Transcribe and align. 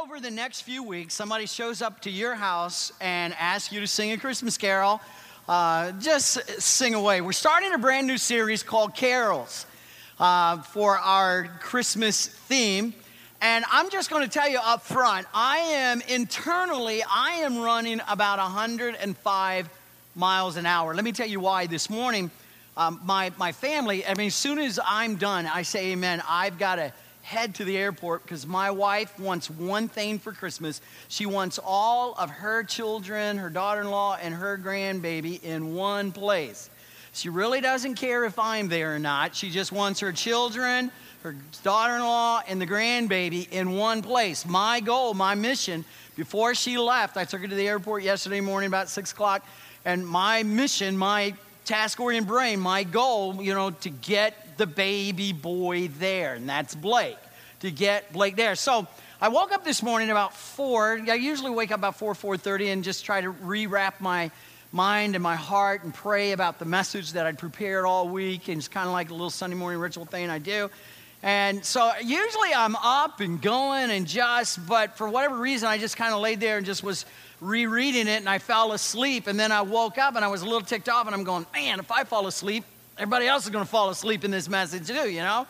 over 0.00 0.20
the 0.20 0.30
next 0.30 0.60
few 0.60 0.84
weeks, 0.84 1.12
somebody 1.12 1.44
shows 1.46 1.82
up 1.82 2.00
to 2.00 2.10
your 2.10 2.36
house 2.36 2.92
and 3.00 3.34
asks 3.34 3.72
you 3.72 3.80
to 3.80 3.86
sing 3.86 4.12
a 4.12 4.16
Christmas 4.16 4.56
carol, 4.56 5.00
uh, 5.48 5.90
just 5.92 6.48
sing 6.60 6.94
away. 6.94 7.20
We're 7.20 7.32
starting 7.32 7.72
a 7.72 7.78
brand 7.78 8.06
new 8.06 8.16
series 8.16 8.62
called 8.62 8.94
Carols 8.94 9.66
uh, 10.20 10.62
for 10.62 10.96
our 10.96 11.48
Christmas 11.60 12.28
theme. 12.28 12.94
And 13.40 13.64
I'm 13.72 13.90
just 13.90 14.08
going 14.08 14.22
to 14.22 14.28
tell 14.28 14.48
you 14.48 14.60
up 14.62 14.82
front, 14.82 15.26
I 15.34 15.58
am 15.58 16.00
internally, 16.02 17.02
I 17.02 17.40
am 17.40 17.58
running 17.58 18.00
about 18.08 18.38
105 18.38 19.68
miles 20.14 20.56
an 20.56 20.66
hour. 20.66 20.94
Let 20.94 21.04
me 21.04 21.12
tell 21.12 21.28
you 21.28 21.40
why 21.40 21.66
this 21.66 21.90
morning. 21.90 22.30
Um, 22.76 23.00
my, 23.04 23.32
my 23.36 23.50
family, 23.50 24.06
I 24.06 24.14
mean, 24.14 24.28
as 24.28 24.36
soon 24.36 24.60
as 24.60 24.78
I'm 24.86 25.16
done, 25.16 25.46
I 25.46 25.62
say 25.62 25.90
amen. 25.90 26.22
I've 26.28 26.56
got 26.56 26.76
to 26.76 26.92
head 27.28 27.54
to 27.54 27.64
the 27.64 27.76
airport 27.76 28.22
because 28.22 28.46
my 28.46 28.70
wife 28.70 29.20
wants 29.20 29.50
one 29.50 29.86
thing 29.86 30.18
for 30.18 30.32
Christmas. 30.32 30.80
She 31.08 31.26
wants 31.26 31.60
all 31.62 32.14
of 32.14 32.30
her 32.30 32.64
children, 32.64 33.36
her 33.36 33.50
daughter 33.50 33.82
in 33.82 33.90
law, 33.90 34.16
and 34.20 34.34
her 34.34 34.56
grandbaby 34.56 35.42
in 35.44 35.74
one 35.74 36.10
place. 36.10 36.70
She 37.12 37.28
really 37.28 37.60
doesn't 37.60 37.96
care 37.96 38.24
if 38.24 38.38
I'm 38.38 38.68
there 38.68 38.94
or 38.94 38.98
not. 38.98 39.36
She 39.36 39.50
just 39.50 39.72
wants 39.72 40.00
her 40.00 40.10
children, 40.10 40.90
her 41.22 41.36
daughter 41.62 41.96
in 41.96 42.00
law, 42.00 42.40
and 42.48 42.58
the 42.58 42.66
grandbaby 42.66 43.46
in 43.50 43.72
one 43.72 44.00
place. 44.00 44.46
My 44.46 44.80
goal, 44.80 45.12
my 45.12 45.34
mission, 45.34 45.84
before 46.16 46.54
she 46.54 46.78
left, 46.78 47.18
I 47.18 47.26
took 47.26 47.42
her 47.42 47.48
to 47.48 47.54
the 47.54 47.68
airport 47.68 48.04
yesterday 48.04 48.40
morning 48.40 48.68
about 48.68 48.88
6 48.88 49.12
o'clock, 49.12 49.44
and 49.84 50.06
my 50.06 50.44
mission, 50.44 50.96
my 50.96 51.34
task 51.66 52.00
oriented 52.00 52.26
brain, 52.26 52.58
my 52.58 52.84
goal, 52.84 53.42
you 53.42 53.52
know, 53.52 53.70
to 53.70 53.90
get 53.90 54.47
the 54.58 54.66
baby 54.66 55.32
boy 55.32 55.88
there, 55.98 56.34
and 56.34 56.48
that's 56.48 56.74
Blake, 56.74 57.16
to 57.60 57.70
get 57.70 58.12
Blake 58.12 58.36
there. 58.36 58.54
So 58.54 58.86
I 59.20 59.28
woke 59.28 59.52
up 59.52 59.64
this 59.64 59.82
morning 59.82 60.10
about 60.10 60.34
4. 60.36 61.00
I 61.08 61.14
usually 61.14 61.50
wake 61.50 61.72
up 61.72 61.80
about 61.80 61.98
4, 61.98 62.14
4.30 62.14 62.72
and 62.72 62.84
just 62.84 63.04
try 63.04 63.20
to 63.20 63.32
rewrap 63.32 64.00
my 64.00 64.30
mind 64.70 65.14
and 65.14 65.22
my 65.22 65.34
heart 65.34 65.82
and 65.82 65.94
pray 65.94 66.32
about 66.32 66.58
the 66.58 66.64
message 66.64 67.12
that 67.12 67.26
I'd 67.26 67.38
prepared 67.38 67.84
all 67.84 68.08
week. 68.08 68.48
And 68.48 68.58
it's 68.58 68.68
kind 68.68 68.86
of 68.86 68.92
like 68.92 69.10
a 69.10 69.14
little 69.14 69.30
Sunday 69.30 69.56
morning 69.56 69.80
ritual 69.80 70.04
thing 70.04 70.28
I 70.28 70.38
do. 70.38 70.70
And 71.22 71.64
so 71.64 71.90
usually 72.00 72.54
I'm 72.54 72.76
up 72.76 73.18
and 73.20 73.42
going 73.42 73.90
and 73.90 74.06
just, 74.06 74.64
but 74.68 74.96
for 74.96 75.08
whatever 75.08 75.36
reason, 75.36 75.68
I 75.68 75.78
just 75.78 75.96
kind 75.96 76.14
of 76.14 76.20
laid 76.20 76.38
there 76.38 76.58
and 76.58 76.66
just 76.66 76.84
was 76.84 77.04
rereading 77.40 78.06
it 78.06 78.20
and 78.20 78.28
I 78.28 78.38
fell 78.38 78.72
asleep. 78.72 79.26
And 79.26 79.38
then 79.38 79.50
I 79.50 79.62
woke 79.62 79.98
up 79.98 80.14
and 80.14 80.24
I 80.24 80.28
was 80.28 80.42
a 80.42 80.44
little 80.44 80.60
ticked 80.60 80.88
off 80.88 81.06
and 81.06 81.14
I'm 81.14 81.24
going, 81.24 81.44
man, 81.52 81.80
if 81.80 81.90
I 81.90 82.04
fall 82.04 82.28
asleep, 82.28 82.64
everybody 82.98 83.26
else 83.26 83.44
is 83.44 83.50
going 83.50 83.64
to 83.64 83.70
fall 83.70 83.90
asleep 83.90 84.24
in 84.24 84.30
this 84.30 84.48
message 84.48 84.88
too, 84.88 85.08
you 85.08 85.20
know? 85.20 85.46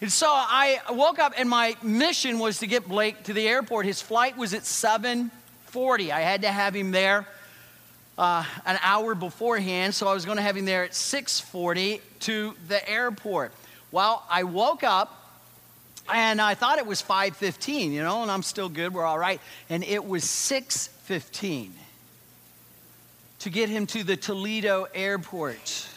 And 0.00 0.12
so 0.12 0.26
I 0.28 0.80
woke 0.90 1.18
up 1.18 1.32
and 1.36 1.48
my 1.48 1.76
mission 1.82 2.38
was 2.38 2.58
to 2.58 2.66
get 2.66 2.86
Blake 2.86 3.24
to 3.24 3.32
the 3.32 3.48
airport. 3.48 3.86
His 3.86 4.02
flight 4.02 4.36
was 4.36 4.52
at 4.52 4.62
7:40. 4.62 6.10
I 6.10 6.20
had 6.20 6.42
to 6.42 6.48
have 6.48 6.74
him 6.74 6.90
there 6.90 7.26
uh, 8.18 8.44
an 8.66 8.78
hour 8.82 9.14
beforehand, 9.14 9.94
so 9.94 10.06
I 10.06 10.14
was 10.14 10.24
going 10.24 10.36
to 10.36 10.42
have 10.42 10.56
him 10.56 10.66
there 10.66 10.84
at 10.84 10.92
6:40 10.92 12.00
to 12.20 12.54
the 12.68 12.86
airport. 12.88 13.52
Well, 13.92 14.24
I 14.28 14.42
woke 14.42 14.82
up 14.82 15.20
and 16.12 16.40
I 16.40 16.54
thought 16.54 16.78
it 16.78 16.86
was 16.86 17.00
5:15, 17.00 17.92
you 17.92 18.02
know, 18.02 18.22
and 18.22 18.30
I'm 18.30 18.42
still 18.42 18.68
good. 18.68 18.92
We're 18.92 19.04
all 19.04 19.18
right. 19.18 19.40
And 19.70 19.82
it 19.84 20.04
was 20.04 20.24
6:15 20.24 21.70
to 23.38 23.50
get 23.50 23.68
him 23.68 23.86
to 23.86 24.04
the 24.04 24.16
Toledo 24.16 24.86
airport. 24.94 25.88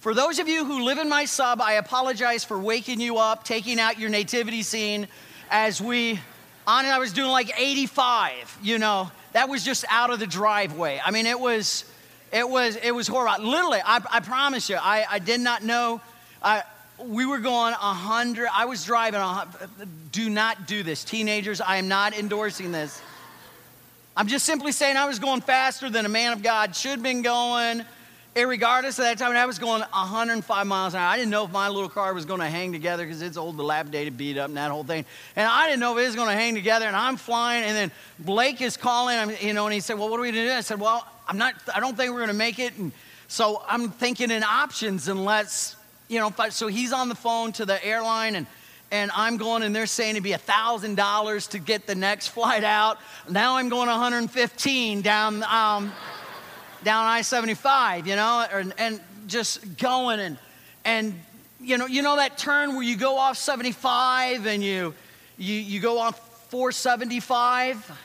For 0.00 0.14
those 0.14 0.38
of 0.38 0.48
you 0.48 0.64
who 0.64 0.84
live 0.84 0.98
in 0.98 1.08
my 1.08 1.24
sub, 1.24 1.60
I 1.60 1.74
apologize 1.74 2.44
for 2.44 2.58
waking 2.58 3.00
you 3.00 3.18
up, 3.18 3.44
taking 3.44 3.78
out 3.78 3.98
your 3.98 4.10
nativity 4.10 4.62
scene 4.62 5.08
as 5.50 5.80
we 5.80 6.18
on 6.66 6.84
it. 6.84 6.88
I 6.88 6.98
was 6.98 7.12
doing 7.12 7.30
like 7.30 7.52
85, 7.58 8.58
you 8.62 8.78
know 8.78 9.10
that 9.32 9.48
was 9.48 9.64
just 9.64 9.84
out 9.88 10.10
of 10.10 10.18
the 10.18 10.26
driveway. 10.26 11.00
I 11.04 11.10
mean, 11.10 11.26
it 11.26 11.38
was, 11.38 11.84
it 12.32 12.48
was, 12.48 12.76
it 12.76 12.92
was 12.92 13.06
horrible. 13.06 13.46
Literally, 13.46 13.80
I, 13.84 14.00
I 14.10 14.20
promise 14.20 14.68
you, 14.68 14.76
I, 14.76 15.04
I 15.08 15.18
did 15.18 15.40
not 15.40 15.62
know. 15.62 16.00
I, 16.42 16.62
we 16.98 17.26
were 17.26 17.38
going 17.38 17.72
100, 17.72 18.48
I 18.52 18.66
was 18.66 18.84
driving, 18.84 19.20
do 20.12 20.28
not 20.28 20.66
do 20.66 20.82
this. 20.82 21.04
Teenagers, 21.04 21.60
I 21.60 21.76
am 21.76 21.88
not 21.88 22.18
endorsing 22.18 22.72
this. 22.72 23.00
I'm 24.16 24.26
just 24.26 24.44
simply 24.44 24.72
saying 24.72 24.96
I 24.96 25.06
was 25.06 25.18
going 25.18 25.40
faster 25.40 25.88
than 25.88 26.04
a 26.04 26.08
man 26.08 26.32
of 26.32 26.42
God 26.42 26.74
should 26.76 26.90
have 26.90 27.02
been 27.02 27.22
going 27.22 27.84
regardless 28.48 28.98
of 28.98 29.04
that 29.04 29.18
time, 29.18 29.34
I 29.36 29.46
was 29.46 29.58
going 29.58 29.82
105 29.82 30.66
miles 30.66 30.94
an 30.94 31.00
hour. 31.00 31.08
I 31.08 31.16
didn't 31.16 31.30
know 31.30 31.44
if 31.44 31.52
my 31.52 31.68
little 31.68 31.88
car 31.88 32.12
was 32.14 32.24
going 32.24 32.40
to 32.40 32.46
hang 32.46 32.72
together 32.72 33.04
because 33.04 33.22
it's 33.22 33.36
old, 33.36 33.56
dilapidated, 33.56 34.16
beat 34.16 34.38
up, 34.38 34.48
and 34.48 34.56
that 34.56 34.70
whole 34.70 34.84
thing. 34.84 35.04
And 35.36 35.48
I 35.48 35.66
didn't 35.66 35.80
know 35.80 35.96
if 35.96 36.02
it 36.02 36.06
was 36.06 36.16
going 36.16 36.28
to 36.28 36.34
hang 36.34 36.54
together. 36.54 36.86
And 36.86 36.94
I'm 36.94 37.16
flying, 37.16 37.64
and 37.64 37.76
then 37.76 37.90
Blake 38.18 38.60
is 38.60 38.76
calling, 38.76 39.36
you 39.40 39.52
know, 39.52 39.66
and 39.66 39.74
he 39.74 39.80
said, 39.80 39.98
"Well, 39.98 40.08
what 40.08 40.18
are 40.18 40.22
we 40.22 40.32
going 40.32 40.44
to 40.44 40.50
do?" 40.50 40.56
I 40.56 40.60
said, 40.60 40.80
"Well, 40.80 41.06
I'm 41.28 41.38
not. 41.38 41.54
I 41.74 41.80
don't 41.80 41.96
think 41.96 42.12
we're 42.12 42.18
going 42.18 42.28
to 42.28 42.34
make 42.34 42.58
it." 42.58 42.76
And 42.76 42.92
so 43.28 43.62
I'm 43.68 43.90
thinking 43.90 44.30
in 44.30 44.42
options, 44.42 45.08
and 45.08 45.24
let's, 45.24 45.76
you 46.08 46.18
know, 46.18 46.32
so 46.50 46.66
he's 46.66 46.92
on 46.92 47.08
the 47.08 47.14
phone 47.14 47.52
to 47.52 47.64
the 47.64 47.84
airline, 47.84 48.34
and 48.34 48.46
and 48.92 49.10
I'm 49.14 49.36
going, 49.36 49.62
and 49.62 49.74
they're 49.74 49.86
saying 49.86 50.10
it'd 50.10 50.24
be 50.24 50.32
thousand 50.32 50.96
dollars 50.96 51.46
to 51.48 51.58
get 51.58 51.86
the 51.86 51.94
next 51.94 52.28
flight 52.28 52.64
out. 52.64 52.98
Now 53.28 53.56
I'm 53.56 53.68
going 53.68 53.88
115 53.88 55.02
down. 55.02 55.44
Um, 55.44 55.92
down 56.84 57.06
I-75, 57.06 58.06
you 58.06 58.16
know, 58.16 58.46
and, 58.52 58.74
and 58.78 59.00
just 59.26 59.78
going 59.78 60.20
and, 60.20 60.38
and, 60.84 61.20
you 61.60 61.78
know, 61.78 61.86
you 61.86 62.02
know 62.02 62.16
that 62.16 62.38
turn 62.38 62.74
where 62.74 62.82
you 62.82 62.96
go 62.96 63.16
off 63.16 63.36
75 63.36 64.46
and 64.46 64.62
you, 64.64 64.94
you, 65.36 65.54
you 65.54 65.80
go 65.80 65.98
off 65.98 66.18
475? 66.50 67.98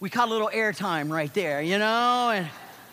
We 0.00 0.10
caught 0.10 0.28
a 0.28 0.30
little 0.30 0.50
airtime 0.52 1.10
right 1.10 1.32
there, 1.32 1.62
you 1.62 1.78
know, 1.78 2.30
and, 2.30 2.48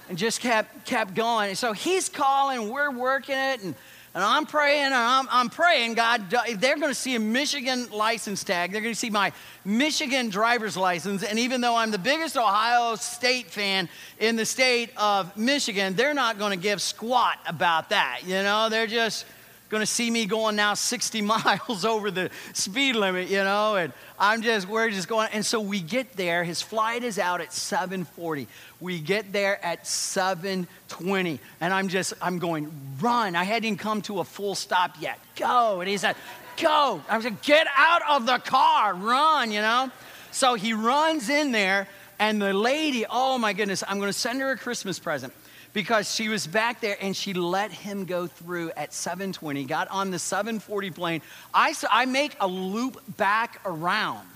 and 0.10 0.18
just 0.18 0.42
kept, 0.42 0.86
kept 0.86 1.14
going. 1.16 1.50
And 1.50 1.58
so 1.58 1.74
he's 1.74 2.08
calling, 2.08 2.70
we're 2.70 2.92
working 2.92 3.36
it, 3.36 3.64
and 3.64 3.76
and 4.16 4.24
I'm 4.24 4.46
praying, 4.46 4.86
and 4.86 4.96
I'm, 4.96 5.28
I'm 5.30 5.50
praying, 5.50 5.94
God, 5.94 6.30
they're 6.30 6.78
going 6.78 6.90
to 6.90 6.96
see 6.96 7.16
a 7.16 7.20
Michigan 7.20 7.90
license 7.92 8.44
tag. 8.44 8.72
They're 8.72 8.82
going 8.82 8.94
to 8.94 9.00
see 9.00 9.12
my 9.12 9.32
Michigan 9.64 10.30
driver's 10.30 10.76
license. 10.76 11.24
And 11.24 11.38
even 11.38 11.62
though 11.62 11.76
I'm 11.76 11.92
the 11.92 12.00
biggest 12.00 12.36
Ohio 12.36 12.96
State 12.96 13.52
fan 13.52 13.88
in 14.18 14.36
the 14.36 14.46
state 14.46 14.90
of 14.98 15.38
Michigan, 15.38 15.96
they're 15.96 16.16
not 16.16 16.40
going 16.40 16.58
to 16.58 16.62
give 16.62 16.82
squat 16.82 17.38
about 17.46 17.90
that. 17.90 18.22
You 18.26 18.42
know, 18.42 18.70
they're 18.70 18.88
just 18.88 19.26
going 19.70 19.82
to 19.82 19.88
see 19.88 20.10
me 20.10 20.26
going 20.26 20.56
now 20.56 20.74
60 20.74 21.22
miles 21.24 21.86
over 21.86 22.12
the 22.12 22.30
speed 22.54 22.96
limit, 22.96 23.30
you 23.30 23.44
know, 23.44 23.76
and 23.76 23.94
I'm 24.18 24.42
just, 24.42 24.68
we're 24.68 24.90
just 24.90 25.08
going. 25.08 25.30
And 25.32 25.46
so 25.46 25.62
we 25.62 25.80
get 25.80 26.14
there. 26.14 26.44
His 26.44 26.62
flight 26.62 27.04
is 27.04 27.20
out 27.20 27.40
at 27.40 27.54
740. 27.54 28.48
We 28.82 29.00
get 29.00 29.32
there 29.32 29.64
at 29.64 29.88
720. 29.88 31.40
And 31.62 31.74
I'm 31.74 31.88
just, 31.88 32.14
I'm 32.22 32.40
going, 32.40 32.72
run. 33.00 33.36
I 33.36 33.44
hadn't 33.44 33.78
come 33.78 34.02
to 34.04 34.20
a 34.20 34.24
full 34.24 34.56
stop 34.56 34.96
yet. 35.00 35.20
Go. 35.36 35.80
And 35.80 35.90
he 35.90 35.98
said, 35.98 36.16
go. 36.62 37.02
I 37.08 37.22
said, 37.22 37.42
get 37.42 37.68
out 37.76 38.02
of 38.10 38.26
the 38.26 38.40
car, 38.40 38.94
run, 38.94 39.52
you 39.52 39.62
know. 39.62 39.92
So 40.32 40.56
he 40.56 40.74
runs 40.74 41.30
in 41.30 41.52
there, 41.52 41.88
and 42.20 42.42
the 42.42 42.54
lady, 42.54 43.06
oh 43.10 43.38
my 43.38 43.54
goodness, 43.54 43.84
I'm 43.88 43.98
going 43.98 44.10
to 44.12 44.18
send 44.18 44.42
her 44.42 44.52
a 44.52 44.58
Christmas 44.58 45.00
present 45.00 45.34
because 45.74 46.14
she 46.14 46.30
was 46.30 46.48
back 46.48 46.82
there 46.82 46.98
and 47.00 47.16
she 47.16 47.34
let 47.34 47.72
him 47.72 48.06
go 48.06 48.28
through 48.28 48.72
at 48.72 48.94
720 48.94 49.66
got 49.66 49.88
on 49.90 50.12
the 50.12 50.20
740 50.20 50.92
plane. 50.92 51.22
I, 51.54 51.74
I 51.92 52.06
make 52.06 52.36
a 52.40 52.48
loop 52.48 53.02
back 53.18 53.62
around. 53.66 54.28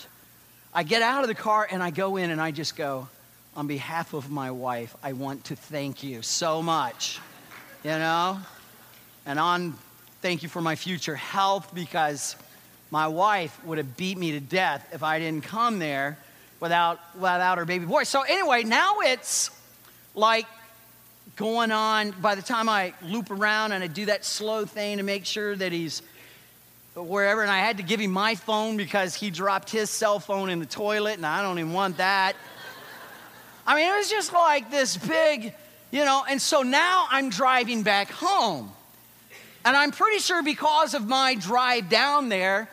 I 0.73 0.83
get 0.83 1.01
out 1.01 1.23
of 1.23 1.27
the 1.27 1.35
car 1.35 1.67
and 1.69 1.83
i 1.83 1.91
go 1.91 2.17
in 2.17 2.31
and 2.31 2.41
i 2.41 2.49
just 2.49 2.75
go 2.75 3.07
on 3.55 3.67
behalf 3.67 4.13
of 4.13 4.31
my 4.31 4.49
wife 4.49 4.95
i 5.03 5.13
want 5.13 5.43
to 5.45 5.55
thank 5.55 6.01
you 6.01 6.23
so 6.23 6.63
much 6.63 7.19
you 7.83 7.91
know? 7.91 8.39
And 9.25 9.39
on 9.39 9.75
thank 10.21 10.41
you 10.41 10.49
for 10.49 10.61
my 10.61 10.75
future 10.75 11.15
health 11.15 11.73
because 11.75 12.35
my 12.91 13.07
wife 13.07 13.63
would 13.65 13.77
have 13.77 13.97
beat 13.97 14.17
me 14.17 14.31
to 14.31 14.39
death 14.39 14.87
if 14.93 15.03
i 15.03 15.19
didn't 15.19 15.43
come 15.43 15.79
there 15.79 16.17
without 16.59 16.99
without 17.15 17.57
her 17.57 17.65
baby 17.65 17.85
boy. 17.85 18.03
So 18.03 18.21
anyway 18.21 18.63
now 18.63 18.99
it's 18.99 19.51
like 20.15 20.47
going 21.35 21.71
on. 21.71 22.11
By 22.11 22.35
the 22.35 22.41
time 22.41 22.69
I 22.69 22.93
loop 23.03 23.31
around 23.31 23.71
and 23.71 23.83
I 23.83 23.87
do 23.87 24.05
that 24.05 24.25
slow 24.25 24.65
thing 24.65 24.97
to 24.97 25.03
make 25.03 25.25
sure 25.25 25.55
that 25.55 25.71
he's 25.71 26.01
wherever, 26.95 27.41
and 27.41 27.49
I 27.49 27.59
had 27.59 27.77
to 27.77 27.83
give 27.83 27.99
him 27.99 28.11
my 28.11 28.35
phone 28.35 28.77
because 28.77 29.15
he 29.15 29.31
dropped 29.31 29.69
his 29.69 29.89
cell 29.89 30.19
phone 30.19 30.49
in 30.49 30.59
the 30.59 30.65
toilet, 30.65 31.15
and 31.15 31.25
I 31.25 31.41
don't 31.41 31.57
even 31.57 31.73
want 31.73 31.97
that. 31.97 32.35
I 33.65 33.75
mean, 33.75 33.89
it 33.89 33.95
was 33.95 34.09
just 34.09 34.33
like 34.33 34.69
this 34.69 34.97
big, 34.97 35.53
you 35.91 36.05
know, 36.05 36.23
and 36.29 36.41
so 36.41 36.61
now 36.61 37.07
I'm 37.09 37.29
driving 37.29 37.83
back 37.83 38.11
home. 38.11 38.71
And 39.65 39.77
I'm 39.77 39.91
pretty 39.91 40.19
sure 40.19 40.43
because 40.43 40.93
of 40.93 41.07
my 41.07 41.35
drive 41.35 41.89
down 41.89 42.27
there, 42.27 42.69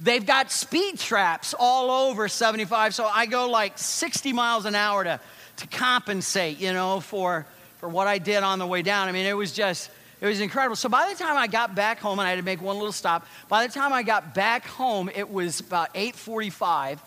they've 0.00 0.24
got 0.24 0.50
speed 0.50 0.98
traps 0.98 1.54
all 1.58 2.08
over 2.08 2.28
75. 2.28 2.94
So 2.94 3.04
I 3.04 3.26
go 3.26 3.50
like 3.50 3.76
60 3.76 4.32
miles 4.32 4.64
an 4.64 4.74
hour 4.74 5.04
to, 5.04 5.20
to 5.58 5.66
compensate, 5.66 6.58
you 6.58 6.72
know, 6.72 7.00
for 7.00 7.44
for 7.80 7.88
what 7.88 8.06
I 8.06 8.18
did 8.18 8.42
on 8.42 8.58
the 8.58 8.66
way 8.66 8.82
down. 8.82 9.08
I 9.08 9.12
mean, 9.12 9.26
it 9.26 9.36
was 9.36 9.52
just 9.52 9.90
It 10.20 10.26
was 10.26 10.40
incredible. 10.40 10.76
So 10.76 10.90
by 10.90 11.08
the 11.10 11.18
time 11.18 11.38
I 11.38 11.46
got 11.46 11.74
back 11.74 11.98
home, 11.98 12.18
and 12.18 12.26
I 12.26 12.30
had 12.30 12.36
to 12.36 12.44
make 12.44 12.60
one 12.60 12.76
little 12.76 12.92
stop, 12.92 13.26
by 13.48 13.66
the 13.66 13.72
time 13.72 13.94
I 13.94 14.02
got 14.02 14.34
back 14.34 14.66
home, 14.66 15.10
it 15.14 15.30
was 15.30 15.60
about 15.60 15.94
8:45. 15.94 16.98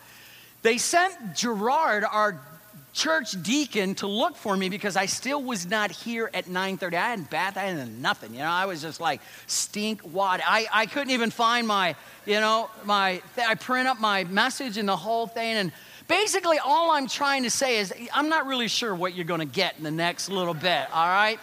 They 0.63 0.79
sent 0.79 1.35
Gerard, 1.35 2.05
our 2.05 2.41
church 2.93 3.31
deacon, 3.43 3.95
to 3.95 4.07
look 4.07 4.35
for 4.35 4.57
me 4.57 4.69
because 4.69 4.95
I 4.95 5.07
still 5.07 5.43
was 5.43 5.67
not 5.67 5.91
here 5.91 6.29
at 6.33 6.45
9:30. 6.45 6.97
I 6.97 7.09
hadn't 7.09 7.29
bathed, 7.29 7.57
I 7.57 7.65
hadn't 7.65 8.01
nothing. 8.01 8.33
You 8.33 8.39
know, 8.39 8.49
I 8.49 8.65
was 8.65 8.81
just 8.81 8.99
like 8.99 9.21
stink 9.45 10.01
wad. 10.03 10.41
I, 10.43 10.67
I 10.73 10.85
couldn't 10.87 11.11
even 11.11 11.29
find 11.29 11.67
my, 11.67 11.95
you 12.25 12.39
know, 12.39 12.69
my. 12.83 13.21
I 13.37 13.55
print 13.55 13.87
up 13.87 13.99
my 13.99 14.23
message 14.23 14.79
and 14.79 14.89
the 14.89 14.97
whole 14.97 15.27
thing, 15.27 15.55
and 15.55 15.71
basically 16.07 16.57
all 16.59 16.91
I'm 16.91 17.07
trying 17.07 17.43
to 17.43 17.49
say 17.49 17.77
is 17.77 17.93
I'm 18.13 18.29
not 18.29 18.45
really 18.45 18.67
sure 18.67 18.93
what 18.93 19.15
you're 19.15 19.25
going 19.25 19.39
to 19.39 19.45
get 19.45 19.77
in 19.77 19.83
the 19.83 19.91
next 19.91 20.29
little 20.29 20.53
bit. 20.53 20.87
All 20.93 21.07
right. 21.07 21.39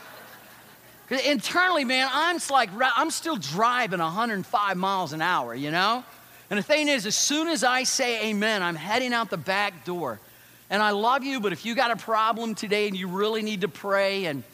Internally, 1.27 1.85
man, 1.85 2.09
I'm 2.13 2.39
like, 2.51 2.71
I'm 2.81 3.11
still 3.11 3.37
driving 3.37 3.99
105 3.99 4.77
miles 4.77 5.13
an 5.13 5.21
hour, 5.21 5.55
you 5.55 5.71
know? 5.73 6.05
And 6.51 6.59
the 6.59 6.63
thing 6.63 6.89
is, 6.89 7.05
as 7.07 7.17
soon 7.17 7.49
as 7.49 7.65
I 7.65 7.83
say 7.83 8.31
amen, 8.31 8.63
I'm 8.63 8.77
heading 8.77 9.13
out 9.13 9.31
the 9.31 9.37
back 9.37 9.85
door. 9.85 10.21
And 10.69 10.81
I 10.81 10.91
love 10.91 11.25
you, 11.25 11.41
but 11.41 11.53
if 11.53 11.67
you 11.67 11.75
got 11.75 11.91
a 11.91 11.97
problem 11.97 12.55
today 12.55 12.87
and 12.87 12.97
you 12.97 13.09
really 13.09 13.43
need 13.43 13.63
to 13.63 13.69
pray 13.69 14.27
and, 14.27 14.45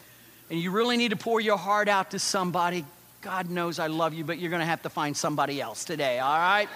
and 0.50 0.58
you 0.58 0.70
really 0.70 0.96
need 0.96 1.10
to 1.10 1.16
pour 1.16 1.40
your 1.40 1.58
heart 1.58 1.88
out 1.88 2.12
to 2.12 2.18
somebody, 2.18 2.86
God 3.20 3.50
knows 3.50 3.78
I 3.78 3.88
love 3.88 4.14
you, 4.14 4.24
but 4.24 4.38
you're 4.38 4.50
going 4.50 4.60
to 4.60 4.66
have 4.66 4.82
to 4.82 4.88
find 4.88 5.14
somebody 5.14 5.60
else 5.60 5.84
today, 5.84 6.18
all 6.18 6.38
right? 6.38 6.68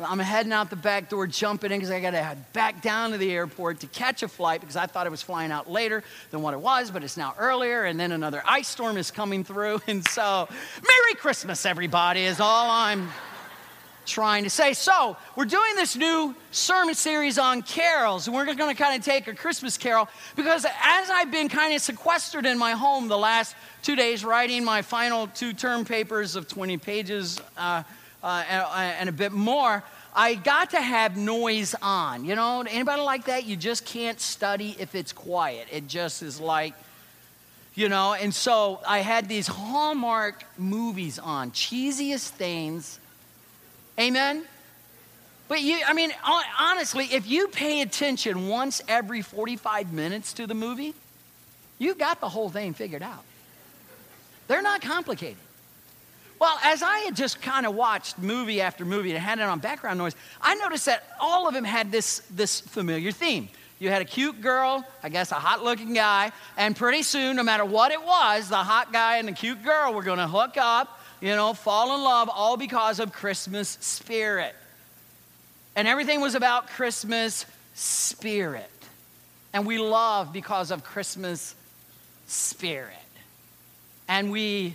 I'm 0.00 0.18
heading 0.20 0.52
out 0.52 0.70
the 0.70 0.76
back 0.76 1.08
door, 1.08 1.26
jumping 1.26 1.72
in 1.72 1.78
because 1.78 1.90
I 1.90 2.00
got 2.00 2.12
to 2.12 2.22
head 2.22 2.52
back 2.52 2.82
down 2.82 3.10
to 3.10 3.18
the 3.18 3.32
airport 3.32 3.80
to 3.80 3.88
catch 3.88 4.22
a 4.22 4.28
flight 4.28 4.60
because 4.60 4.76
I 4.76 4.86
thought 4.86 5.06
it 5.06 5.10
was 5.10 5.22
flying 5.22 5.50
out 5.50 5.70
later 5.70 6.04
than 6.30 6.40
what 6.40 6.54
it 6.54 6.60
was, 6.60 6.90
but 6.90 7.02
it's 7.02 7.16
now 7.16 7.34
earlier. 7.38 7.84
And 7.84 7.98
then 7.98 8.12
another 8.12 8.42
ice 8.46 8.68
storm 8.68 8.96
is 8.96 9.10
coming 9.10 9.44
through. 9.44 9.80
And 9.88 10.06
so, 10.06 10.46
Merry 10.86 11.14
Christmas, 11.14 11.64
everybody, 11.64 12.24
is 12.24 12.40
all 12.40 12.70
I'm 12.70 13.08
trying 14.04 14.44
to 14.44 14.50
say. 14.50 14.74
So, 14.74 15.16
we're 15.34 15.46
doing 15.46 15.74
this 15.76 15.96
new 15.96 16.34
sermon 16.50 16.94
series 16.94 17.38
on 17.38 17.62
carols, 17.62 18.26
and 18.26 18.36
we're 18.36 18.44
going 18.44 18.74
to 18.74 18.80
kind 18.80 18.98
of 18.98 19.04
take 19.04 19.28
a 19.28 19.34
Christmas 19.34 19.78
carol 19.78 20.08
because 20.36 20.66
as 20.66 21.10
I've 21.10 21.30
been 21.30 21.48
kind 21.48 21.74
of 21.74 21.80
sequestered 21.80 22.44
in 22.44 22.58
my 22.58 22.72
home 22.72 23.08
the 23.08 23.18
last 23.18 23.56
two 23.82 23.96
days, 23.96 24.24
writing 24.24 24.62
my 24.62 24.82
final 24.82 25.26
two 25.28 25.54
term 25.54 25.86
papers 25.86 26.36
of 26.36 26.48
20 26.48 26.76
pages. 26.76 27.40
Uh, 27.56 27.82
uh, 28.22 28.44
and, 28.48 28.62
uh, 28.62 28.74
and 28.74 29.08
a 29.08 29.12
bit 29.12 29.32
more, 29.32 29.82
I 30.14 30.34
got 30.34 30.70
to 30.70 30.80
have 30.80 31.16
noise 31.16 31.74
on. 31.80 32.24
You 32.24 32.34
know, 32.34 32.62
anybody 32.62 33.02
like 33.02 33.26
that? 33.26 33.46
You 33.46 33.56
just 33.56 33.84
can't 33.84 34.20
study 34.20 34.76
if 34.78 34.94
it's 34.94 35.12
quiet. 35.12 35.68
It 35.70 35.86
just 35.86 36.22
is 36.22 36.40
like, 36.40 36.74
you 37.74 37.88
know, 37.88 38.14
and 38.14 38.34
so 38.34 38.80
I 38.86 38.98
had 38.98 39.28
these 39.28 39.46
Hallmark 39.46 40.42
movies 40.58 41.18
on, 41.18 41.52
cheesiest 41.52 42.30
things. 42.30 42.98
Amen? 43.98 44.44
But 45.46 45.62
you, 45.62 45.78
I 45.86 45.94
mean, 45.94 46.12
honestly, 46.58 47.06
if 47.06 47.28
you 47.28 47.48
pay 47.48 47.80
attention 47.80 48.48
once 48.48 48.82
every 48.88 49.22
45 49.22 49.92
minutes 49.92 50.34
to 50.34 50.46
the 50.46 50.54
movie, 50.54 50.94
you've 51.78 51.98
got 51.98 52.20
the 52.20 52.28
whole 52.28 52.50
thing 52.50 52.74
figured 52.74 53.02
out. 53.02 53.24
They're 54.46 54.62
not 54.62 54.82
complicated. 54.82 55.36
Well, 56.38 56.58
as 56.62 56.82
I 56.82 56.98
had 57.00 57.16
just 57.16 57.42
kind 57.42 57.66
of 57.66 57.74
watched 57.74 58.18
movie 58.18 58.60
after 58.60 58.84
movie 58.84 59.10
and 59.10 59.18
had 59.18 59.38
it 59.38 59.42
on 59.42 59.58
background 59.58 59.98
noise, 59.98 60.14
I 60.40 60.54
noticed 60.54 60.86
that 60.86 61.02
all 61.20 61.48
of 61.48 61.54
them 61.54 61.64
had 61.64 61.90
this, 61.90 62.22
this 62.30 62.60
familiar 62.60 63.10
theme. 63.10 63.48
You 63.80 63.90
had 63.90 64.02
a 64.02 64.04
cute 64.04 64.40
girl, 64.40 64.84
I 65.02 65.08
guess 65.08 65.30
a 65.30 65.36
hot 65.36 65.62
looking 65.62 65.94
guy, 65.94 66.32
and 66.56 66.76
pretty 66.76 67.02
soon, 67.02 67.36
no 67.36 67.42
matter 67.42 67.64
what 67.64 67.92
it 67.92 68.02
was, 68.02 68.48
the 68.48 68.56
hot 68.56 68.92
guy 68.92 69.18
and 69.18 69.28
the 69.28 69.32
cute 69.32 69.62
girl 69.64 69.94
were 69.94 70.02
going 70.02 70.18
to 70.18 70.26
hook 70.26 70.56
up, 70.56 71.00
you 71.20 71.34
know, 71.34 71.54
fall 71.54 71.94
in 71.94 72.02
love, 72.02 72.28
all 72.28 72.56
because 72.56 73.00
of 73.00 73.12
Christmas 73.12 73.78
spirit. 73.80 74.54
And 75.76 75.86
everything 75.86 76.20
was 76.20 76.34
about 76.34 76.68
Christmas 76.68 77.46
spirit. 77.74 78.70
And 79.52 79.66
we 79.66 79.78
love 79.78 80.32
because 80.32 80.70
of 80.70 80.82
Christmas 80.84 81.54
spirit. 82.26 82.94
And 84.08 84.32
we 84.32 84.74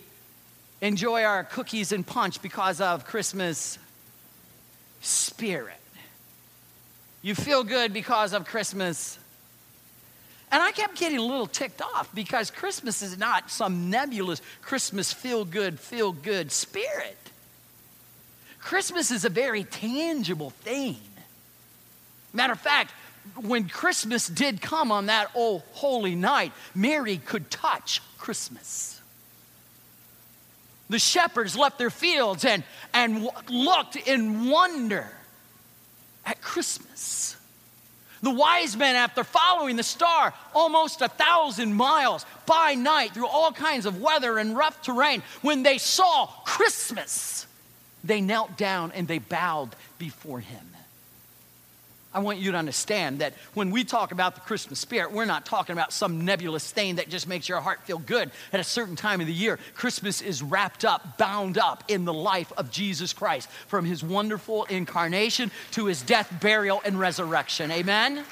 enjoy 0.84 1.24
our 1.24 1.46
cookies 1.46 1.94
and 1.94 2.06
punch 2.06 2.42
because 2.42 2.82
of 2.82 3.06
Christmas 3.06 3.80
spirit. 5.00 5.80
You 7.22 7.36
feel 7.36 7.64
good 7.64 7.94
because 7.94 8.34
of 8.34 8.46
Christmas. 8.46 9.18
And 10.52 10.62
I 10.62 10.74
kept 10.74 10.98
getting 10.98 11.20
a 11.20 11.22
little 11.22 11.48
ticked 11.48 11.82
off 11.82 12.14
because 12.14 12.52
Christmas 12.52 13.02
is 13.02 13.18
not 13.18 13.50
some 13.50 13.90
nebulous 13.90 14.42
Christmas 14.62 15.14
feel 15.14 15.46
good, 15.46 15.80
feel 15.80 16.12
good 16.12 16.52
spirit. 16.52 17.18
Christmas 18.60 19.10
is 19.10 19.24
a 19.24 19.30
very 19.30 19.64
tangible 19.64 20.50
thing. 20.50 20.98
Matter 22.34 22.54
of 22.54 22.60
fact, 22.60 22.92
when 23.42 23.70
Christmas 23.70 24.28
did 24.28 24.62
come 24.62 24.92
on 24.92 25.06
that 25.06 25.32
old 25.34 25.64
holy 25.72 26.14
night, 26.14 26.52
Mary 26.76 27.18
could 27.18 27.50
touch 27.50 28.02
Christmas 28.18 28.93
the 30.94 31.00
shepherds 31.00 31.57
left 31.57 31.80
their 31.80 31.90
fields 31.90 32.45
and, 32.45 32.63
and 32.94 33.28
looked 33.50 33.95
in 33.95 34.48
wonder 34.50 35.10
at 36.24 36.40
Christmas. 36.40 37.36
The 38.22 38.30
wise 38.30 38.78
men, 38.78 38.95
after 38.95 39.24
following 39.24 39.75
the 39.75 39.84
star 39.84 40.36
almost 40.54 41.01
a 41.01 41.10
thousand 41.10 41.74
miles 41.74 42.28
by 42.45 42.75
night 42.75 43.16
through 43.16 43.25
all 43.25 43.51
kinds 43.51 43.88
of 43.88 44.00
weather 44.00 44.38
and 44.38 44.56
rough 44.56 44.84
terrain, 44.84 45.24
when 45.42 45.63
they 45.63 45.80
saw 45.80 46.28
Christmas, 46.45 47.48
they 48.04 48.22
knelt 48.22 48.56
down 48.56 48.92
and 48.92 49.07
they 49.07 49.18
bowed 49.18 49.75
before 49.98 50.42
him. 50.42 50.66
I 52.13 52.19
want 52.19 52.38
you 52.38 52.51
to 52.51 52.57
understand 52.57 53.19
that 53.19 53.33
when 53.56 53.71
we 53.71 53.83
talk 53.83 54.12
about 54.12 54.36
the 54.36 54.42
Christmas 54.42 54.80
spirit, 54.80 55.12
we're 55.12 55.25
not 55.25 55.45
talking 55.45 55.74
about 55.74 55.92
some 55.92 56.24
nebulous 56.25 56.69
thing 56.69 56.95
that 56.95 57.10
just 57.10 57.27
makes 57.27 57.50
your 57.50 57.60
heart 57.60 57.81
feel 57.86 57.98
good 57.98 58.30
at 58.51 58.60
a 58.60 58.63
certain 58.63 58.95
time 58.95 59.19
of 59.19 59.27
the 59.27 59.33
year. 59.33 59.57
Christmas 59.74 60.21
is 60.21 60.44
wrapped 60.44 60.86
up, 60.86 61.18
bound 61.18 61.57
up 61.57 61.83
in 61.88 62.06
the 62.06 62.13
life 62.13 62.54
of 62.56 62.69
Jesus 62.69 63.13
Christ, 63.13 63.50
from 63.68 63.83
his 63.83 64.04
wonderful 64.04 64.65
incarnation 64.65 65.50
to 65.71 65.86
his 65.86 66.04
death, 66.04 66.31
burial, 66.39 66.81
and 66.86 67.00
resurrection. 67.00 67.71
Amen? 67.71 68.24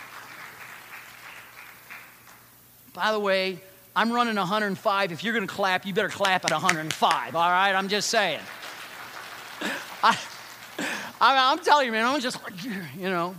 By 2.93 3.11
the 3.11 3.19
way, 3.19 3.59
I'm 3.95 4.11
running 4.11 4.35
105. 4.35 5.11
If 5.11 5.23
you're 5.23 5.33
going 5.33 5.47
to 5.47 5.53
clap, 5.53 5.85
you 5.85 5.93
better 5.93 6.09
clap 6.09 6.45
at 6.45 6.51
105, 6.51 7.35
all 7.35 7.49
right? 7.49 7.73
I'm 7.73 7.87
just 7.87 8.09
saying. 8.09 8.41
I, 10.03 10.17
I, 11.19 11.51
am 11.51 11.59
telling 11.59 11.87
you, 11.87 11.91
man, 11.91 12.05
I'm 12.05 12.19
just 12.19 12.41
like, 12.43 12.63
you 12.63 13.09
know. 13.09 13.35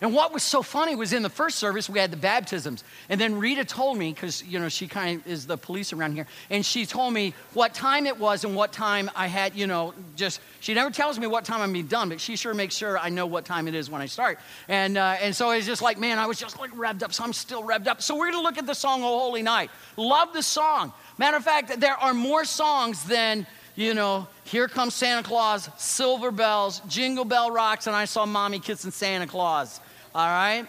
And 0.00 0.12
what 0.12 0.32
was 0.32 0.42
so 0.42 0.62
funny 0.62 0.96
was 0.96 1.12
in 1.12 1.22
the 1.22 1.30
first 1.30 1.58
service, 1.58 1.88
we 1.88 1.98
had 1.98 2.10
the 2.10 2.16
baptisms. 2.16 2.84
And 3.08 3.20
then 3.20 3.38
Rita 3.38 3.64
told 3.64 3.96
me, 3.96 4.12
because, 4.12 4.42
you 4.44 4.58
know, 4.58 4.68
she 4.68 4.88
kind 4.88 5.20
of 5.20 5.26
is 5.26 5.46
the 5.46 5.56
police 5.56 5.92
around 5.92 6.14
here, 6.14 6.26
and 6.50 6.64
she 6.64 6.84
told 6.84 7.14
me 7.14 7.34
what 7.52 7.74
time 7.74 8.06
it 8.06 8.18
was 8.18 8.44
and 8.44 8.56
what 8.56 8.72
time 8.72 9.10
I 9.14 9.28
had, 9.28 9.54
you 9.54 9.66
know, 9.66 9.94
just, 10.16 10.40
she 10.60 10.74
never 10.74 10.90
tells 10.90 11.18
me 11.18 11.26
what 11.26 11.44
time 11.44 11.60
I'm 11.60 11.72
being 11.72 11.86
done, 11.86 12.08
but 12.08 12.20
she 12.20 12.36
sure 12.36 12.54
makes 12.54 12.74
sure 12.74 12.98
I 12.98 13.08
know 13.08 13.26
what 13.26 13.44
time 13.44 13.68
it 13.68 13.74
is 13.74 13.88
when 13.88 14.02
I 14.02 14.06
start. 14.06 14.38
And, 14.68 14.98
uh, 14.98 15.16
and 15.20 15.34
so 15.34 15.50
it's 15.50 15.66
just 15.66 15.82
like, 15.82 15.98
man, 15.98 16.18
I 16.18 16.26
was 16.26 16.38
just 16.38 16.58
like 16.58 16.70
revved 16.72 17.02
up, 17.02 17.12
so 17.12 17.24
I'm 17.24 17.32
still 17.32 17.62
revved 17.62 17.86
up. 17.86 18.02
So 18.02 18.14
we're 18.14 18.30
going 18.30 18.42
to 18.42 18.42
look 18.42 18.58
at 18.58 18.66
the 18.66 18.74
song, 18.74 19.02
Oh 19.02 19.18
Holy 19.18 19.42
Night. 19.42 19.70
Love 19.96 20.32
the 20.32 20.42
song. 20.42 20.92
Matter 21.18 21.36
of 21.36 21.44
fact, 21.44 21.80
there 21.80 21.96
are 21.96 22.14
more 22.14 22.44
songs 22.44 23.04
than 23.04 23.46
you 23.76 23.92
know, 23.92 24.28
here 24.44 24.68
comes 24.68 24.94
Santa 24.94 25.24
Claus, 25.24 25.68
silver 25.78 26.30
bells, 26.30 26.80
jingle 26.86 27.24
bell 27.24 27.50
rocks, 27.50 27.88
and 27.88 27.96
I 27.96 28.04
saw 28.04 28.24
mommy 28.24 28.60
kissing 28.60 28.92
Santa 28.92 29.26
Claus 29.26 29.80
all 30.14 30.26
right? 30.26 30.66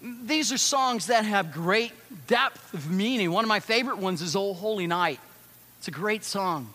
These 0.00 0.52
are 0.52 0.58
songs 0.58 1.06
that 1.06 1.24
have 1.24 1.52
great 1.52 1.92
depth 2.26 2.72
of 2.72 2.90
meaning. 2.90 3.32
One 3.32 3.44
of 3.44 3.48
my 3.48 3.60
favorite 3.60 3.98
ones 3.98 4.22
is 4.22 4.36
"Oh 4.36 4.54
Holy 4.54 4.86
Night. 4.86 5.18
It's 5.78 5.88
a 5.88 5.92
great 5.92 6.24
song. 6.24 6.72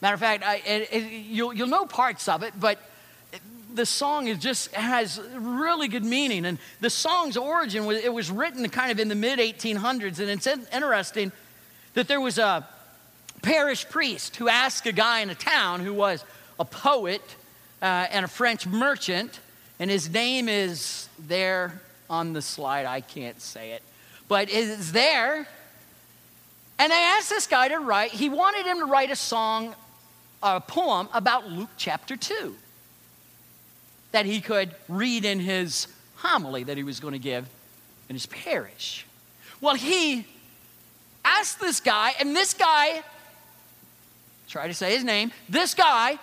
Matter 0.00 0.14
of 0.14 0.20
fact, 0.20 0.44
I, 0.44 0.56
it, 0.56 0.88
it, 0.92 1.12
you'll, 1.28 1.54
you'll 1.54 1.68
know 1.68 1.86
parts 1.86 2.28
of 2.28 2.42
it, 2.42 2.52
but 2.58 2.78
the 3.72 3.86
song 3.86 4.28
is 4.28 4.38
just 4.38 4.72
has 4.72 5.20
really 5.34 5.88
good 5.88 6.04
meaning. 6.04 6.46
And 6.46 6.58
the 6.80 6.90
song's 6.90 7.36
origin 7.36 7.86
was 7.86 8.04
it 8.04 8.12
was 8.12 8.30
written 8.30 8.68
kind 8.68 8.92
of 8.92 9.00
in 9.00 9.08
the 9.08 9.14
mid 9.14 9.38
1800s, 9.38 10.20
and 10.20 10.30
it's 10.30 10.46
interesting 10.46 11.32
that 11.94 12.06
there 12.06 12.20
was 12.20 12.38
a 12.38 12.66
parish 13.42 13.88
priest 13.88 14.36
who 14.36 14.48
asked 14.48 14.86
a 14.86 14.92
guy 14.92 15.20
in 15.20 15.30
a 15.30 15.34
town 15.34 15.80
who 15.80 15.92
was 15.92 16.24
a 16.58 16.64
poet 16.64 17.22
uh, 17.82 18.06
and 18.10 18.24
a 18.24 18.28
French 18.28 18.66
merchant 18.66 19.40
and 19.78 19.90
his 19.90 20.10
name 20.10 20.48
is 20.48 21.08
there 21.18 21.80
on 22.08 22.32
the 22.32 22.42
slide. 22.42 22.86
I 22.86 23.00
can't 23.00 23.40
say 23.40 23.72
it, 23.72 23.82
but 24.28 24.48
it's 24.50 24.92
there. 24.92 25.46
And 26.78 26.92
I 26.92 27.16
asked 27.16 27.30
this 27.30 27.46
guy 27.46 27.68
to 27.68 27.78
write, 27.78 28.10
he 28.10 28.28
wanted 28.28 28.66
him 28.66 28.78
to 28.78 28.84
write 28.84 29.10
a 29.10 29.16
song, 29.16 29.74
a 30.42 30.60
poem 30.60 31.08
about 31.12 31.48
Luke 31.48 31.70
chapter 31.76 32.16
2 32.16 32.54
that 34.12 34.26
he 34.26 34.40
could 34.40 34.74
read 34.88 35.24
in 35.24 35.40
his 35.40 35.88
homily 36.16 36.64
that 36.64 36.76
he 36.76 36.82
was 36.82 37.00
going 37.00 37.12
to 37.12 37.18
give 37.18 37.48
in 38.08 38.14
his 38.14 38.26
parish. 38.26 39.06
Well, 39.60 39.74
he 39.74 40.26
asked 41.24 41.58
this 41.58 41.80
guy, 41.80 42.14
and 42.20 42.34
this 42.34 42.54
guy, 42.54 43.02
try 44.48 44.68
to 44.68 44.74
say 44.74 44.94
his 44.94 45.04
name, 45.04 45.32
this 45.48 45.74
guy 45.74 46.18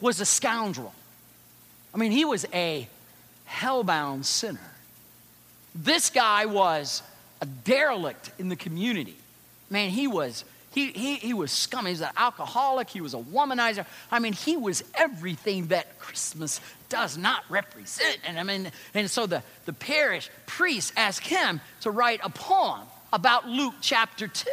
was 0.00 0.20
a 0.20 0.26
scoundrel. 0.26 0.92
I 1.94 1.98
mean, 1.98 2.12
he 2.12 2.24
was 2.24 2.46
a 2.52 2.88
hellbound 3.48 4.24
sinner. 4.24 4.60
This 5.74 6.10
guy 6.10 6.46
was 6.46 7.02
a 7.40 7.46
derelict 7.46 8.32
in 8.38 8.48
the 8.48 8.56
community. 8.56 9.16
Man, 9.70 9.90
he 9.90 10.06
was 10.06 10.44
he, 10.72 10.92
he, 10.92 11.16
he 11.16 11.34
was 11.34 11.50
scum. 11.50 11.86
He 11.86 11.92
was 11.92 12.00
an 12.00 12.10
alcoholic. 12.16 12.88
He 12.88 13.00
was 13.00 13.14
a 13.14 13.18
womanizer. 13.18 13.84
I 14.10 14.20
mean, 14.20 14.32
he 14.32 14.56
was 14.56 14.84
everything 14.94 15.66
that 15.68 15.98
Christmas 15.98 16.60
does 16.88 17.18
not 17.18 17.42
represent. 17.48 18.18
And 18.24 18.38
I 18.38 18.44
mean, 18.44 18.70
and 18.94 19.10
so 19.10 19.26
the, 19.26 19.42
the 19.66 19.72
parish 19.72 20.30
priest 20.46 20.92
asked 20.96 21.26
him 21.26 21.60
to 21.80 21.90
write 21.90 22.20
a 22.22 22.30
poem 22.30 22.82
about 23.12 23.48
Luke 23.48 23.74
chapter 23.80 24.28
2. 24.28 24.48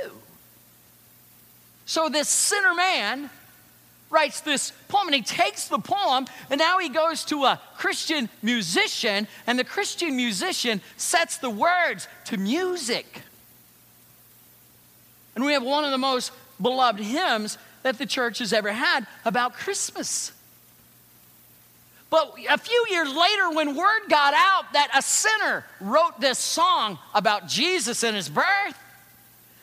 So 1.86 2.10
this 2.10 2.28
sinner 2.28 2.74
man 2.74 3.30
writes 4.10 4.42
this 4.42 4.72
poem 4.88 5.08
and 5.08 5.16
he 5.16 5.22
takes 5.22 5.68
the 5.68 5.80
poem 5.80 6.26
and 6.50 6.60
now 6.60 6.80
he 6.80 6.90
goes 6.90 7.26
to 7.26 7.44
a 7.44 7.62
Christian 7.76 8.30
musician 8.42 9.28
and 9.46 9.60
the 9.60 9.64
Christian 9.64 10.16
musician 10.16 10.82
sets 10.96 11.38
the 11.38 11.50
words 11.50 12.08
to 12.26 12.38
music. 12.38 13.22
And 15.36 15.46
we 15.46 15.54
have 15.54 15.64
one 15.64 15.84
of 15.84 15.92
the 15.92 15.98
most 15.98 16.32
beloved 16.62 17.00
hymns 17.00 17.58
that 17.84 17.98
the 17.98 18.06
church 18.06 18.40
has 18.40 18.54
ever 18.54 18.72
had 18.72 19.06
about 19.24 19.54
Christmas. 19.54 20.32
But 22.10 22.36
a 22.50 22.58
few 22.58 22.86
years 22.90 23.14
later, 23.14 23.52
when 23.52 23.76
word 23.76 24.02
got 24.10 24.34
out 24.34 24.74
that 24.74 24.90
a 24.96 25.02
sinner 25.02 25.66
wrote 25.82 26.20
this 26.20 26.40
song 26.40 26.98
about 27.14 27.48
Jesus 27.48 28.04
and 28.04 28.16
his 28.16 28.30
birth, 28.30 28.78